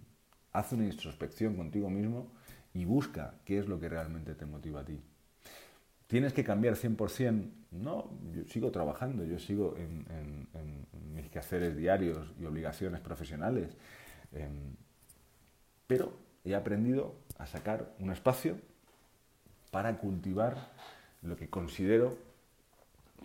haz 0.52 0.72
una 0.72 0.84
introspección 0.84 1.56
contigo 1.56 1.90
mismo 1.90 2.30
y 2.74 2.84
busca 2.84 3.34
qué 3.44 3.58
es 3.58 3.66
lo 3.66 3.80
que 3.80 3.88
realmente 3.88 4.36
te 4.36 4.46
motiva 4.46 4.82
a 4.82 4.84
ti. 4.84 5.00
¿Tienes 6.06 6.32
que 6.32 6.44
cambiar 6.44 6.76
100%? 6.76 7.50
No, 7.72 8.08
yo 8.32 8.44
sigo 8.44 8.70
trabajando, 8.70 9.24
yo 9.24 9.40
sigo 9.40 9.76
en, 9.76 10.06
mis 11.12 11.28
quehaceres 11.28 11.76
diarios 11.76 12.32
y 12.40 12.44
obligaciones 12.44 13.00
profesionales. 13.00 13.76
Em, 14.32 14.74
pero 15.86 16.12
he 16.44 16.54
aprendido 16.54 17.14
a 17.38 17.46
sacar 17.46 17.94
un 17.98 18.10
espacio 18.10 18.56
para 19.70 19.98
cultivar 19.98 20.56
lo 21.22 21.36
que 21.36 21.48
considero 21.48 22.16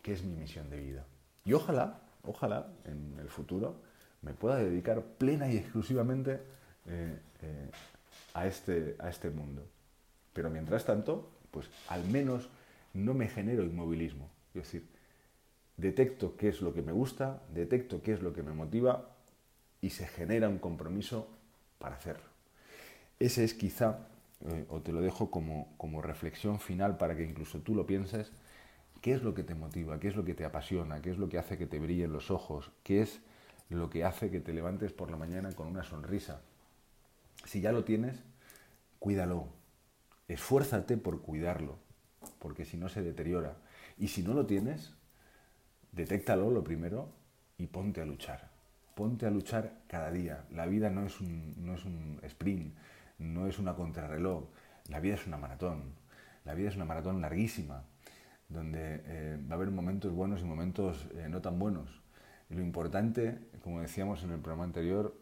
que 0.01 0.13
es 0.13 0.23
mi 0.23 0.35
misión 0.35 0.69
de 0.69 0.79
vida. 0.79 1.05
Y 1.45 1.53
ojalá, 1.53 1.99
ojalá 2.23 2.67
en 2.85 3.17
el 3.19 3.29
futuro 3.29 3.75
me 4.21 4.33
pueda 4.33 4.57
dedicar 4.57 5.01
plena 5.01 5.51
y 5.51 5.57
exclusivamente 5.57 6.39
eh, 6.87 7.19
eh, 7.41 7.71
a, 8.33 8.47
este, 8.47 8.95
a 8.99 9.09
este 9.09 9.29
mundo. 9.29 9.65
Pero 10.33 10.49
mientras 10.49 10.85
tanto, 10.85 11.29
pues 11.51 11.69
al 11.89 12.05
menos 12.05 12.49
no 12.93 13.13
me 13.13 13.27
genero 13.27 13.63
inmovilismo. 13.63 14.29
Es 14.53 14.63
decir, 14.63 14.87
detecto 15.77 16.35
qué 16.37 16.49
es 16.49 16.61
lo 16.61 16.73
que 16.73 16.81
me 16.81 16.91
gusta, 16.91 17.41
detecto 17.53 18.01
qué 18.01 18.13
es 18.13 18.21
lo 18.21 18.33
que 18.33 18.43
me 18.43 18.53
motiva 18.53 19.12
y 19.83 19.89
se 19.89 20.07
genera 20.07 20.47
un 20.47 20.59
compromiso 20.59 21.27
para 21.77 21.95
hacerlo. 21.95 22.23
Ese 23.19 23.43
es 23.43 23.53
quizá, 23.53 24.07
eh, 24.45 24.65
o 24.69 24.79
te 24.79 24.93
lo 24.93 25.01
dejo 25.01 25.29
como, 25.29 25.75
como 25.75 26.01
reflexión 26.01 26.61
final 26.61 26.97
para 26.97 27.17
que 27.17 27.25
incluso 27.25 27.59
tú 27.59 27.75
lo 27.75 27.85
pienses, 27.85 28.31
qué 29.01 29.11
es 29.11 29.23
lo 29.23 29.33
que 29.33 29.43
te 29.43 29.55
motiva, 29.55 29.99
qué 29.99 30.07
es 30.07 30.15
lo 30.15 30.23
que 30.23 30.35
te 30.35 30.45
apasiona, 30.45 31.01
qué 31.01 31.11
es 31.11 31.17
lo 31.17 31.27
que 31.27 31.37
hace 31.37 31.57
que 31.57 31.67
te 31.67 31.79
brillen 31.79 32.13
los 32.13 32.31
ojos, 32.31 32.71
qué 32.83 33.01
es 33.01 33.19
lo 33.67 33.89
que 33.89 34.05
hace 34.05 34.31
que 34.31 34.39
te 34.39 34.53
levantes 34.53 34.93
por 34.93 35.11
la 35.11 35.17
mañana 35.17 35.51
con 35.51 35.67
una 35.67 35.83
sonrisa. 35.83 36.39
Si 37.43 37.59
ya 37.59 37.73
lo 37.73 37.83
tienes, 37.83 38.23
cuídalo, 38.99 39.49
esfuérzate 40.29 40.95
por 40.95 41.21
cuidarlo, 41.21 41.77
porque 42.39 42.63
si 42.63 42.77
no 42.77 42.87
se 42.87 43.01
deteriora. 43.01 43.57
Y 43.97 44.07
si 44.07 44.23
no 44.23 44.33
lo 44.33 44.45
tienes, 44.45 44.93
detéctalo 45.91 46.51
lo 46.51 46.63
primero 46.63 47.09
y 47.57 47.67
ponte 47.67 47.99
a 47.99 48.05
luchar. 48.05 48.52
Ponte 48.95 49.25
a 49.25 49.31
luchar 49.31 49.71
cada 49.87 50.11
día. 50.11 50.45
La 50.51 50.65
vida 50.65 50.89
no 50.89 51.05
es 51.05 51.19
un, 51.19 51.53
no 51.65 51.75
es 51.75 51.85
un 51.85 52.19
sprint, 52.23 52.75
no 53.17 53.47
es 53.47 53.57
una 53.59 53.75
contrarreloj. 53.75 54.45
La 54.89 54.99
vida 54.99 55.15
es 55.15 55.25
una 55.25 55.37
maratón. 55.37 55.93
La 56.45 56.53
vida 56.53 56.69
es 56.69 56.75
una 56.75 56.85
maratón 56.85 57.21
larguísima, 57.21 57.83
donde 58.49 59.01
eh, 59.05 59.37
va 59.49 59.53
a 59.53 59.55
haber 59.55 59.71
momentos 59.71 60.11
buenos 60.11 60.41
y 60.41 60.43
momentos 60.43 61.07
eh, 61.15 61.27
no 61.29 61.41
tan 61.41 61.57
buenos. 61.57 62.01
Y 62.49 62.55
lo 62.55 62.61
importante, 62.61 63.39
como 63.63 63.81
decíamos 63.81 64.23
en 64.23 64.31
el 64.31 64.39
programa 64.39 64.65
anterior, 64.65 65.15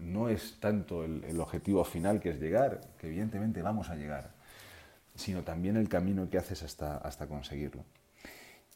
no 0.00 0.28
es 0.28 0.58
tanto 0.60 1.04
el, 1.04 1.24
el 1.24 1.40
objetivo 1.40 1.84
final 1.84 2.20
que 2.20 2.30
es 2.30 2.40
llegar, 2.40 2.80
que 2.98 3.06
evidentemente 3.06 3.62
vamos 3.62 3.90
a 3.90 3.96
llegar, 3.96 4.32
sino 5.14 5.42
también 5.42 5.76
el 5.76 5.88
camino 5.88 6.28
que 6.28 6.38
haces 6.38 6.62
hasta, 6.62 6.98
hasta 6.98 7.26
conseguirlo. 7.26 7.84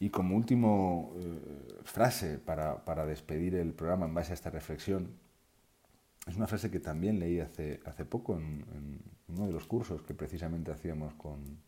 Y 0.01 0.09
como 0.09 0.35
último 0.35 1.13
eh, 1.15 1.79
frase 1.83 2.39
para, 2.39 2.83
para, 2.85 3.05
despedir 3.05 3.53
el 3.53 3.71
programa 3.71 4.07
en 4.07 4.15
base 4.15 4.31
a 4.31 4.33
esta 4.33 4.49
reflexión, 4.49 5.11
es 6.25 6.35
una 6.35 6.47
frase 6.47 6.71
que 6.71 6.79
también 6.79 7.19
leí 7.19 7.39
hace, 7.39 7.81
hace 7.85 8.03
poco 8.03 8.35
en, 8.35 8.99
uno 9.27 9.45
de 9.45 9.53
los 9.53 9.67
cursos 9.67 10.01
que 10.01 10.15
precisamente 10.15 10.71
hacíamos 10.71 11.13
con, 11.13 11.59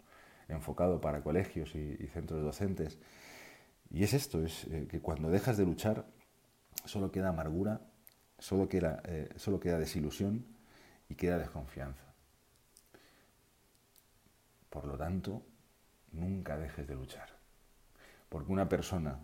enfocado 0.47 0.99
para 0.99 1.21
colegios 1.21 1.75
y, 1.75 1.95
centros 2.07 2.41
docentes. 2.41 2.97
Y 3.91 4.03
es 4.03 4.15
esto, 4.15 4.43
es 4.43 4.65
eh, 4.71 4.87
que 4.89 4.99
cuando 4.99 5.29
dejas 5.29 5.55
de 5.55 5.65
luchar 5.65 6.07
solo 6.85 7.11
queda 7.11 7.29
amargura, 7.29 7.81
solo 8.39 8.67
queda, 8.67 9.03
eh, 9.05 9.29
solo 9.35 9.59
queda 9.59 9.77
desilusión 9.77 10.43
y 11.07 11.13
queda 11.13 11.37
desconfianza. 11.37 12.15
Por 14.71 14.85
lo 14.85 14.97
tanto, 14.97 15.45
nunca 16.13 16.57
dejes 16.57 16.87
de 16.87 16.95
luchar. 16.95 17.32
Porque 18.33 18.51
una 18.51 18.67
persona 18.67 19.19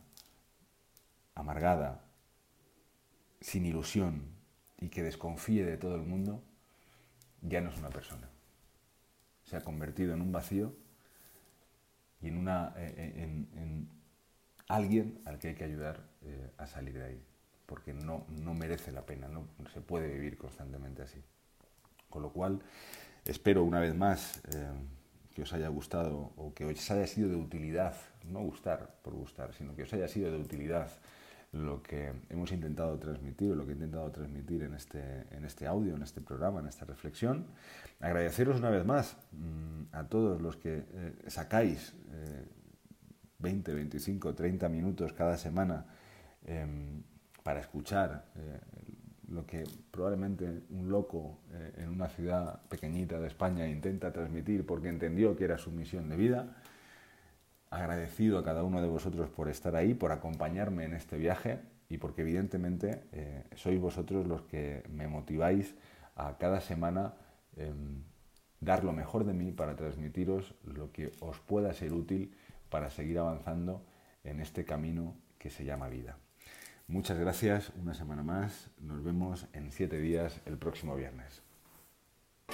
amargada, 1.34 2.05
sin 3.41 3.66
ilusión 3.66 4.22
y 4.78 4.89
que 4.89 5.01
desconfíe 5.01 5.66
de 5.66 5.78
todo 5.78 5.95
el 5.95 6.03
mundo, 6.03 6.43
ya 7.41 7.60
no 7.60 7.72
es 7.72 7.78
una 7.80 7.89
persona. 7.89 8.30
Se 9.45 9.57
ha 9.57 9.62
convertido 9.62 10.14
en 10.14 10.22
un 10.22 10.32
vacío 10.32 10.76
y 12.22 12.28
en, 12.28 12.38
una, 12.38 12.72
eh, 12.78 12.93
eh, 12.97 13.47
en, 13.55 13.89
alguien 14.68 15.20
al 15.26 15.39
que 15.39 15.47
hay 15.47 15.55
que 15.55 15.64
ayudar 15.64 16.03
eh, 16.22 16.51
a 16.60 16.68
salir 16.68 16.93
de 16.93 17.05
ahí. 17.05 17.24
Porque 17.66 17.95
no, 17.95 18.28
no 18.30 18.53
merece 18.53 18.91
la 18.91 19.07
pena, 19.07 19.28
no 19.28 19.47
se 19.74 19.82
puede 19.82 20.07
vivir 20.07 20.38
constantemente 20.38 21.01
así. 21.01 21.20
Con 22.12 22.22
lo 22.22 22.32
cual, 22.32 22.62
espero 23.26 23.64
una 23.64 23.80
vez 23.80 23.95
más 23.95 24.39
que 25.34 25.43
os 25.43 25.53
haya 25.53 25.69
gustado 25.69 26.34
o 26.38 26.53
que 26.53 26.65
os 26.65 26.91
haya 26.91 27.07
sido 27.07 27.30
de 27.30 27.36
utilidad, 27.36 27.95
no 28.25 28.41
gustar 28.41 28.95
por 29.03 29.13
gustar, 29.13 29.53
sino 29.53 29.75
que 29.75 29.84
os 29.84 29.93
haya 29.93 30.07
sido 30.07 30.32
de 30.32 30.38
utilidad 30.38 30.89
lo 31.51 31.82
que 31.82 32.13
hemos 32.30 32.51
intentado 32.51 32.97
transmitir, 32.99 33.55
lo 33.55 33.65
que 33.65 33.71
he 33.71 33.75
intentado 33.75 34.11
transmitir 34.11 34.63
en 34.63 34.75
este, 34.75 35.25
en 35.32 35.45
este 35.45 35.65
audio, 35.65 35.95
en 35.95 36.03
este 36.03 36.21
programa, 36.21 36.59
en 36.59 36.67
esta 36.67 36.86
reflexión. 36.86 37.47
Agradeceros 37.99 38.57
una 38.57 38.69
vez 38.69 38.86
más 38.86 39.17
mm, 39.32 39.95
a 39.95 40.03
todos 40.03 40.41
los 40.41 40.57
que 40.57 40.84
eh, 40.93 41.13
sacáis 41.27 41.93
20, 43.39 43.73
25, 43.73 44.36
30 44.36 44.69
minutos 44.69 45.13
cada 45.13 45.38
semana 45.38 45.86
em, 46.45 47.01
para 47.41 47.61
escuchar 47.61 48.25
eh, 48.36 48.59
lo 49.32 49.45
que 49.45 49.63
probablemente 49.91 50.63
un 50.69 50.89
loco 50.89 51.39
eh, 51.51 51.73
en 51.77 51.89
una 51.89 52.07
ciudad 52.09 52.61
pequeñita 52.63 53.19
de 53.19 53.27
España 53.27 53.67
intenta 53.67 54.11
transmitir 54.11 54.65
porque 54.65 54.89
entendió 54.89 55.36
que 55.36 55.45
era 55.45 55.57
su 55.57 55.71
misión 55.71 56.09
de 56.09 56.15
vida. 56.15 56.57
Agradecido 57.69 58.39
a 58.39 58.43
cada 58.43 58.63
uno 58.63 58.82
de 58.82 58.88
vosotros 58.88 59.30
por 59.30 59.47
estar 59.47 59.75
ahí, 59.75 59.93
por 59.93 60.11
acompañarme 60.11 60.86
en 60.86 60.93
este 60.93 61.17
viaje 61.17 61.59
y 61.88 61.97
porque 61.97 62.21
evidentemente 62.21 63.03
eh, 63.11 63.43
sois 63.55 63.80
vosotros 63.80 64.27
los 64.27 64.41
que 64.43 64.84
me 64.89 65.07
motiváis 65.07 65.75
a 66.15 66.38
cada 66.38 66.61
semana 66.61 67.13
em, 67.55 68.03
dar 68.59 68.84
lo 68.84 68.93
mejor 68.93 69.25
de 69.25 69.34
mí 69.34 69.51
para 69.51 69.75
transmitiros 69.75 70.53
lo 70.65 70.91
que 70.91 71.11
os 71.19 71.39
pueda 71.39 71.73
ser 71.73 71.93
útil 71.93 72.36
para 72.69 72.89
seguir 72.89 73.19
avanzando 73.19 73.86
en 74.23 74.39
este 74.39 74.65
camino 74.65 75.15
que 75.38 75.49
se 75.49 75.65
llama 75.65 75.89
vida. 75.89 76.17
Muchas 76.90 77.20
gracias, 77.20 77.72
una 77.80 77.94
semana 77.94 78.24
más, 78.24 78.72
nos 78.80 79.04
vemos 79.04 79.46
en 79.54 79.72
siete 79.72 80.00
días 80.00 80.42
el 80.48 80.58
próximo 80.58 80.96
viernes. 80.96 81.44